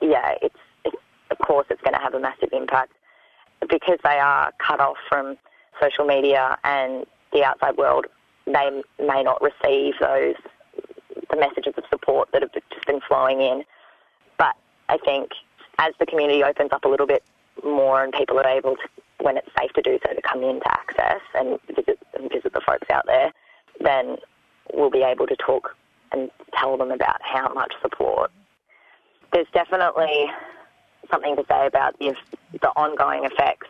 yeah, 0.00 0.34
it's, 0.42 0.56
it's 0.84 0.96
of 1.30 1.38
course 1.38 1.66
it's 1.70 1.80
going 1.82 1.94
to 1.94 2.00
have 2.00 2.14
a 2.14 2.20
massive 2.20 2.50
impact 2.52 2.92
because 3.68 3.98
they 4.02 4.18
are 4.18 4.52
cut 4.58 4.80
off 4.80 4.96
from 5.08 5.36
social 5.80 6.04
media 6.04 6.58
and 6.64 7.06
the 7.32 7.44
outside 7.44 7.76
world, 7.76 8.06
they 8.46 8.82
may 8.98 9.22
not 9.22 9.40
receive 9.42 9.94
those 10.00 10.34
the 11.30 11.36
messages 11.36 11.74
of 11.76 11.84
support 11.90 12.28
that 12.32 12.42
have 12.42 12.52
just 12.52 12.86
been 12.86 13.00
flowing 13.00 13.40
in. 13.40 13.64
But 14.38 14.54
I 14.88 14.98
think 14.98 15.30
as 15.78 15.92
the 15.98 16.06
community 16.06 16.44
opens 16.44 16.72
up 16.72 16.84
a 16.84 16.88
little 16.88 17.06
bit 17.06 17.22
more 17.64 18.02
and 18.02 18.12
people 18.12 18.38
are 18.38 18.46
able 18.46 18.76
to, 18.76 18.82
when 19.20 19.36
it's 19.36 19.48
safe 19.58 19.72
to 19.72 19.82
do 19.82 19.98
so, 20.06 20.14
to 20.14 20.22
come 20.22 20.42
in 20.42 20.60
to 20.60 20.72
access 20.72 21.20
and 21.34 21.58
visit 21.68 21.98
and 22.14 22.30
visit 22.30 22.52
the 22.52 22.60
folks 22.60 22.88
out 22.90 23.06
there, 23.06 23.32
then 23.80 24.16
we'll 24.74 24.90
be 24.90 25.02
able 25.02 25.26
to 25.26 25.36
talk 25.36 25.74
and 26.12 26.30
tell 26.54 26.76
them 26.76 26.90
about 26.90 27.20
how 27.22 27.52
much 27.54 27.72
support. 27.80 28.30
There's 29.32 29.46
definitely 29.54 30.26
something 31.10 31.36
to 31.36 31.44
say 31.48 31.66
about 31.66 31.98
the, 31.98 32.14
the 32.60 32.68
ongoing 32.70 33.24
effects 33.24 33.68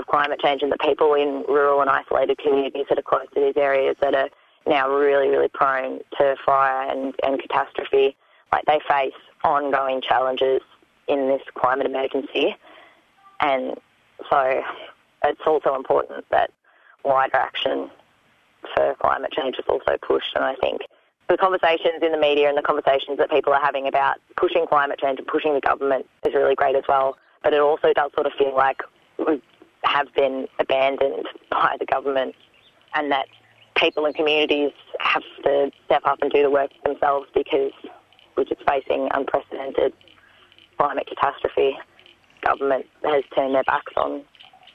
of 0.00 0.06
climate 0.06 0.40
change 0.40 0.62
and 0.62 0.72
the 0.72 0.78
people 0.78 1.14
in 1.14 1.44
rural 1.48 1.80
and 1.80 1.90
isolated 1.90 2.38
communities 2.38 2.86
that 2.88 2.98
are 2.98 3.02
close 3.02 3.26
to 3.34 3.40
these 3.40 3.56
areas 3.56 3.96
that 4.00 4.14
are 4.14 4.28
now 4.66 4.90
really, 4.90 5.28
really 5.28 5.48
prone 5.48 6.00
to 6.18 6.36
fire 6.44 6.90
and, 6.90 7.14
and 7.22 7.40
catastrophe. 7.40 8.16
Like 8.52 8.64
they 8.66 8.80
face 8.88 9.14
ongoing 9.44 10.00
challenges 10.00 10.60
in 11.08 11.28
this 11.28 11.42
climate 11.54 11.86
emergency. 11.86 12.56
And 13.40 13.76
so 14.28 14.62
it's 15.24 15.40
also 15.46 15.74
important 15.74 16.24
that 16.30 16.50
wider 17.04 17.36
action 17.36 17.90
for 18.74 18.94
climate 19.00 19.32
change 19.32 19.56
is 19.56 19.64
also 19.68 19.96
pushed. 20.02 20.34
And 20.34 20.44
I 20.44 20.54
think 20.56 20.82
the 21.28 21.36
conversations 21.36 22.02
in 22.02 22.12
the 22.12 22.18
media 22.18 22.48
and 22.48 22.58
the 22.58 22.62
conversations 22.62 23.18
that 23.18 23.30
people 23.30 23.52
are 23.52 23.60
having 23.60 23.86
about 23.86 24.18
pushing 24.36 24.66
climate 24.66 24.98
change 24.98 25.18
and 25.18 25.26
pushing 25.26 25.54
the 25.54 25.60
government 25.60 26.06
is 26.26 26.34
really 26.34 26.54
great 26.54 26.76
as 26.76 26.84
well. 26.88 27.16
But 27.42 27.54
it 27.54 27.60
also 27.60 27.92
does 27.94 28.12
sort 28.14 28.26
of 28.26 28.32
feel 28.34 28.54
like 28.54 28.82
we 29.18 29.40
have 29.84 30.12
been 30.14 30.46
abandoned 30.58 31.26
by 31.50 31.76
the 31.78 31.86
government 31.86 32.34
and 32.94 33.10
that 33.10 33.26
people 33.76 34.04
and 34.04 34.14
communities 34.14 34.72
have 35.00 35.22
to 35.44 35.70
step 35.86 36.02
up 36.04 36.18
and 36.22 36.30
do 36.30 36.42
the 36.42 36.50
work 36.50 36.70
themselves 36.84 37.28
because 37.34 37.72
we're 38.36 38.44
just 38.44 38.62
facing 38.68 39.08
unprecedented 39.12 39.92
climate 40.78 41.06
catastrophe. 41.06 41.76
Government 42.42 42.86
has 43.04 43.24
turned 43.34 43.54
their 43.54 43.64
backs 43.64 43.92
on 43.96 44.22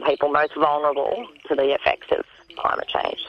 people 0.06 0.30
most 0.30 0.54
vulnerable 0.56 1.28
to 1.48 1.56
the 1.56 1.74
effects 1.74 2.08
of 2.12 2.26
climate 2.58 2.88
change. 2.88 3.20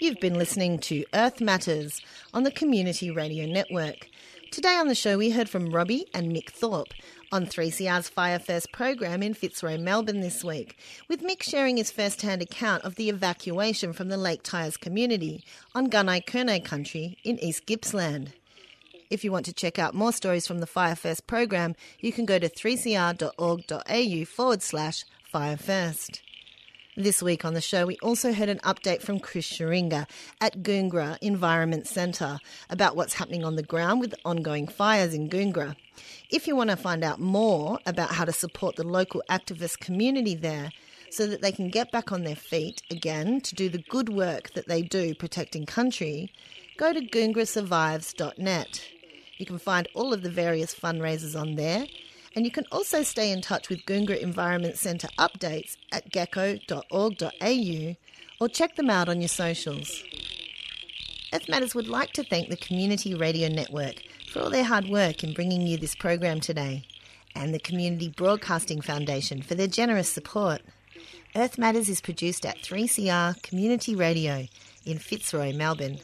You've 0.00 0.20
been 0.20 0.34
listening 0.34 0.78
to 0.80 1.04
Earth 1.14 1.40
Matters 1.40 2.02
on 2.34 2.42
the 2.42 2.50
Community 2.50 3.10
Radio 3.10 3.46
Network. 3.46 4.08
Today 4.50 4.76
on 4.76 4.88
the 4.88 4.94
show, 4.94 5.16
we 5.16 5.30
heard 5.30 5.48
from 5.48 5.70
Robbie 5.70 6.06
and 6.12 6.30
Mick 6.30 6.50
Thorpe 6.50 6.92
on 7.32 7.46
3CR's 7.46 8.08
Fire 8.08 8.38
First 8.38 8.70
program 8.70 9.22
in 9.22 9.34
Fitzroy, 9.34 9.78
Melbourne 9.78 10.20
this 10.20 10.44
week, 10.44 10.78
with 11.08 11.22
Mick 11.22 11.42
sharing 11.42 11.76
his 11.76 11.90
first 11.90 12.22
hand 12.22 12.42
account 12.42 12.84
of 12.84 12.96
the 12.96 13.08
evacuation 13.08 13.92
from 13.92 14.08
the 14.08 14.16
Lake 14.16 14.42
Tyers 14.42 14.76
community 14.76 15.42
on 15.74 15.88
Gunai 15.88 16.24
Kurnai 16.26 16.62
country 16.62 17.16
in 17.24 17.38
East 17.38 17.64
Gippsland. 17.66 18.32
If 19.10 19.24
you 19.24 19.32
want 19.32 19.46
to 19.46 19.52
check 19.52 19.78
out 19.78 19.94
more 19.94 20.12
stories 20.12 20.46
from 20.46 20.58
the 20.58 20.66
Fire 20.66 20.96
First 20.96 21.26
program, 21.26 21.76
you 22.00 22.12
can 22.12 22.26
go 22.26 22.38
to 22.38 22.48
3cr.org.au 22.48 24.24
forward 24.24 24.62
slash 24.62 25.04
Fire 25.24 25.56
First. 25.56 26.23
This 26.96 27.20
week 27.20 27.44
on 27.44 27.54
the 27.54 27.60
show, 27.60 27.86
we 27.86 27.96
also 28.04 28.32
heard 28.32 28.48
an 28.48 28.60
update 28.60 29.02
from 29.02 29.18
Chris 29.18 29.50
Sheringa 29.50 30.06
at 30.40 30.62
Goongerah 30.62 31.18
Environment 31.20 31.88
Centre 31.88 32.38
about 32.70 32.94
what's 32.94 33.14
happening 33.14 33.44
on 33.44 33.56
the 33.56 33.64
ground 33.64 33.98
with 34.00 34.14
ongoing 34.24 34.68
fires 34.68 35.12
in 35.12 35.28
Goongerah. 35.28 35.74
If 36.30 36.46
you 36.46 36.54
want 36.54 36.70
to 36.70 36.76
find 36.76 37.02
out 37.02 37.18
more 37.18 37.80
about 37.84 38.12
how 38.12 38.24
to 38.24 38.32
support 38.32 38.76
the 38.76 38.86
local 38.86 39.24
activist 39.28 39.80
community 39.80 40.36
there 40.36 40.70
so 41.10 41.26
that 41.26 41.42
they 41.42 41.50
can 41.50 41.68
get 41.68 41.90
back 41.90 42.12
on 42.12 42.22
their 42.22 42.36
feet 42.36 42.80
again 42.92 43.40
to 43.40 43.56
do 43.56 43.68
the 43.68 43.82
good 43.88 44.08
work 44.08 44.52
that 44.54 44.68
they 44.68 44.80
do 44.80 45.16
protecting 45.16 45.66
country, 45.66 46.30
go 46.76 46.92
to 46.92 47.00
goongerahsurvives.net. 47.00 48.88
You 49.38 49.46
can 49.46 49.58
find 49.58 49.88
all 49.94 50.12
of 50.12 50.22
the 50.22 50.30
various 50.30 50.72
fundraisers 50.72 51.36
on 51.38 51.56
there 51.56 51.86
and 52.34 52.44
you 52.44 52.50
can 52.50 52.64
also 52.72 53.02
stay 53.02 53.30
in 53.30 53.40
touch 53.40 53.68
with 53.68 53.84
Goongerah 53.86 54.20
Environment 54.20 54.76
Centre 54.76 55.08
updates 55.18 55.76
at 55.92 56.10
geco.org.au 56.10 57.96
or 58.40 58.48
check 58.48 58.76
them 58.76 58.90
out 58.90 59.08
on 59.08 59.20
your 59.20 59.28
socials. 59.28 60.02
Earth 61.32 61.48
Matters 61.48 61.74
would 61.74 61.88
like 61.88 62.12
to 62.12 62.24
thank 62.24 62.48
the 62.48 62.56
Community 62.56 63.14
Radio 63.14 63.48
Network 63.48 64.02
for 64.30 64.40
all 64.40 64.50
their 64.50 64.64
hard 64.64 64.88
work 64.88 65.22
in 65.22 65.32
bringing 65.32 65.66
you 65.66 65.76
this 65.76 65.94
program 65.94 66.40
today, 66.40 66.84
and 67.34 67.52
the 67.54 67.58
Community 67.58 68.08
Broadcasting 68.08 68.80
Foundation 68.80 69.42
for 69.42 69.54
their 69.54 69.66
generous 69.66 70.08
support. 70.08 70.62
Earth 71.36 71.58
Matters 71.58 71.88
is 71.88 72.00
produced 72.00 72.46
at 72.46 72.58
3CR 72.58 73.42
Community 73.42 73.94
Radio 73.96 74.46
in 74.84 74.98
Fitzroy, 74.98 75.52
Melbourne, 75.52 75.98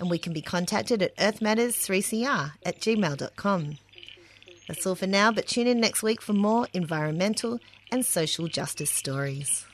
and 0.00 0.10
we 0.10 0.18
can 0.18 0.32
be 0.32 0.42
contacted 0.42 1.02
at 1.02 1.16
earthmatters3cr 1.16 2.52
at 2.64 2.80
gmail.com. 2.80 3.78
That's 4.72 4.86
all 4.86 4.94
for 4.94 5.06
now, 5.06 5.30
but 5.30 5.46
tune 5.46 5.66
in 5.66 5.80
next 5.80 6.02
week 6.02 6.22
for 6.22 6.32
more 6.32 6.66
environmental 6.72 7.60
and 7.90 8.06
social 8.06 8.48
justice 8.48 8.90
stories. 8.90 9.66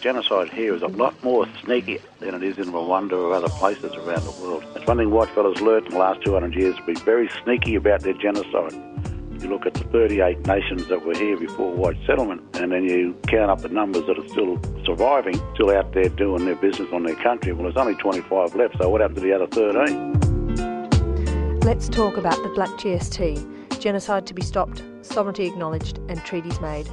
genocide 0.00 0.48
here 0.50 0.74
is 0.74 0.80
a 0.80 0.86
lot 0.86 1.12
more 1.22 1.46
sneaky 1.62 1.98
than 2.20 2.34
it 2.34 2.42
is 2.42 2.56
in 2.56 2.72
Rwanda 2.72 3.12
or 3.12 3.34
other 3.34 3.48
places 3.48 3.94
around 3.94 4.24
the 4.24 4.30
world. 4.40 4.64
It's 4.74 4.86
one 4.86 4.96
thing 4.96 5.10
whitefellas 5.10 5.60
learnt 5.60 5.86
in 5.86 5.92
the 5.92 5.98
last 5.98 6.24
200 6.24 6.54
years 6.54 6.76
to 6.76 6.82
be 6.82 6.94
very 6.94 7.28
sneaky 7.42 7.74
about 7.74 8.00
their 8.00 8.14
genocide. 8.14 8.97
You 9.40 9.48
look 9.48 9.66
at 9.66 9.74
the 9.74 9.84
38 9.84 10.46
nations 10.46 10.88
that 10.88 11.04
were 11.04 11.14
here 11.14 11.36
before 11.36 11.72
white 11.72 11.96
settlement, 12.06 12.42
and 12.54 12.72
then 12.72 12.84
you 12.84 13.14
count 13.28 13.50
up 13.50 13.60
the 13.60 13.68
numbers 13.68 14.06
that 14.06 14.18
are 14.18 14.28
still 14.28 14.60
surviving, 14.84 15.40
still 15.54 15.70
out 15.70 15.92
there 15.92 16.08
doing 16.08 16.44
their 16.44 16.56
business 16.56 16.88
on 16.92 17.04
their 17.04 17.14
country. 17.16 17.52
Well, 17.52 17.64
there's 17.64 17.76
only 17.76 17.94
25 17.94 18.56
left, 18.56 18.78
so 18.78 18.88
what 18.88 19.00
happened 19.00 19.18
to 19.18 19.22
the 19.22 19.32
other 19.32 19.46
13? 19.46 21.60
Let's 21.60 21.88
talk 21.88 22.16
about 22.16 22.36
the 22.42 22.48
Black 22.54 22.70
GST 22.70 23.78
genocide 23.78 24.26
to 24.26 24.34
be 24.34 24.42
stopped, 24.42 24.82
sovereignty 25.02 25.46
acknowledged, 25.46 25.98
and 26.08 26.18
treaties 26.24 26.60
made. 26.60 26.88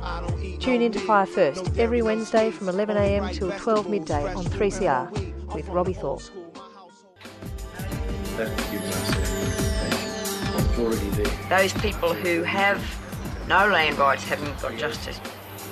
Tune 0.59 0.81
in 0.81 0.91
to 0.91 0.99
Fire 0.99 1.25
First 1.25 1.77
every 1.77 2.01
Wednesday 2.01 2.51
from 2.51 2.67
11am 2.67 3.33
till 3.33 3.51
12 3.51 3.89
midday 3.89 4.33
on 4.33 4.43
3CR 4.45 5.53
with 5.53 5.67
Robbie 5.69 5.93
Thorpe. 5.93 6.21
Those 10.75 11.71
people 11.73 12.13
who 12.13 12.43
have 12.43 12.83
no 13.47 13.65
land 13.69 13.97
rights 13.97 14.25
haven't 14.25 14.61
got 14.61 14.75
justice, 14.75 15.21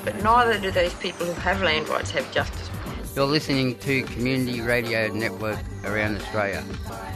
but 0.06 0.16
neither 0.24 0.58
do 0.58 0.72
those 0.72 0.94
people 0.94 1.26
who 1.26 1.34
have 1.42 1.62
land 1.62 1.90
rights 1.90 2.12
have 2.12 2.32
justice. 2.32 2.70
You're 3.14 3.26
listening 3.26 3.78
to 3.80 4.04
Community 4.04 4.62
Radio 4.62 5.10
Network 5.10 5.60
around 5.84 6.16
Australia, 6.16 6.64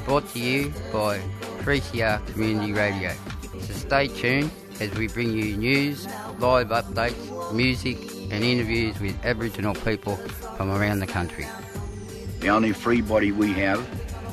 brought 0.03 0.27
to 0.33 0.39
you 0.39 0.73
by 0.91 1.19
3CR 1.59 2.27
Community 2.33 2.73
Radio. 2.73 3.13
So 3.61 3.73
stay 3.73 4.09
tuned 4.09 4.51
as 4.81 4.91
we 4.95 5.07
bring 5.07 5.31
you 5.31 5.55
news, 5.55 6.07
live 6.39 6.67
updates, 6.67 7.53
music, 7.53 7.97
and 8.31 8.43
interviews 8.43 8.99
with 8.99 9.15
Aboriginal 9.23 9.75
people 9.75 10.17
from 10.57 10.71
around 10.71 10.99
the 10.99 11.07
country. 11.07 11.45
The 12.41 12.49
only 12.49 12.73
free 12.73 12.99
body 12.99 13.31
we 13.31 13.53
have 13.53 13.79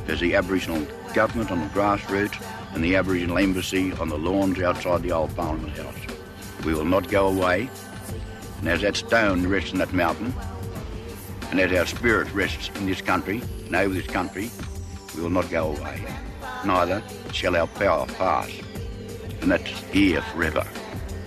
is 0.08 0.18
the 0.18 0.34
Aboriginal 0.34 0.84
government 1.14 1.52
on 1.52 1.60
the 1.60 1.68
grassroots 1.68 2.34
and 2.74 2.84
the 2.84 2.96
Aboriginal 2.96 3.38
embassy 3.38 3.92
on 3.92 4.08
the 4.08 4.18
lawns 4.18 4.60
outside 4.60 5.02
the 5.02 5.12
old 5.12 5.34
Parliament 5.36 5.76
House. 5.78 5.94
We 6.64 6.74
will 6.74 6.84
not 6.84 7.08
go 7.08 7.28
away, 7.28 7.70
and 8.58 8.68
as 8.68 8.82
that 8.82 8.96
stone 8.96 9.46
rests 9.46 9.72
in 9.72 9.78
that 9.78 9.92
mountain, 9.92 10.34
and 11.50 11.60
as 11.60 11.72
our 11.72 11.86
spirit 11.86 12.32
rests 12.34 12.70
in 12.76 12.86
this 12.86 13.00
country 13.00 13.42
and 13.66 13.76
over 13.76 13.94
this 13.94 14.06
country, 14.06 14.50
we 15.14 15.22
will 15.22 15.30
not 15.30 15.48
go 15.50 15.76
away. 15.76 16.02
Neither 16.64 17.02
shall 17.32 17.56
our 17.56 17.66
power 17.66 18.06
pass 18.06 18.50
and 19.44 19.52
that's 19.52 19.70
here 19.92 20.22
forever 20.22 20.66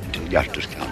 until 0.05 0.27
justice 0.27 0.65
comes. 0.65 0.91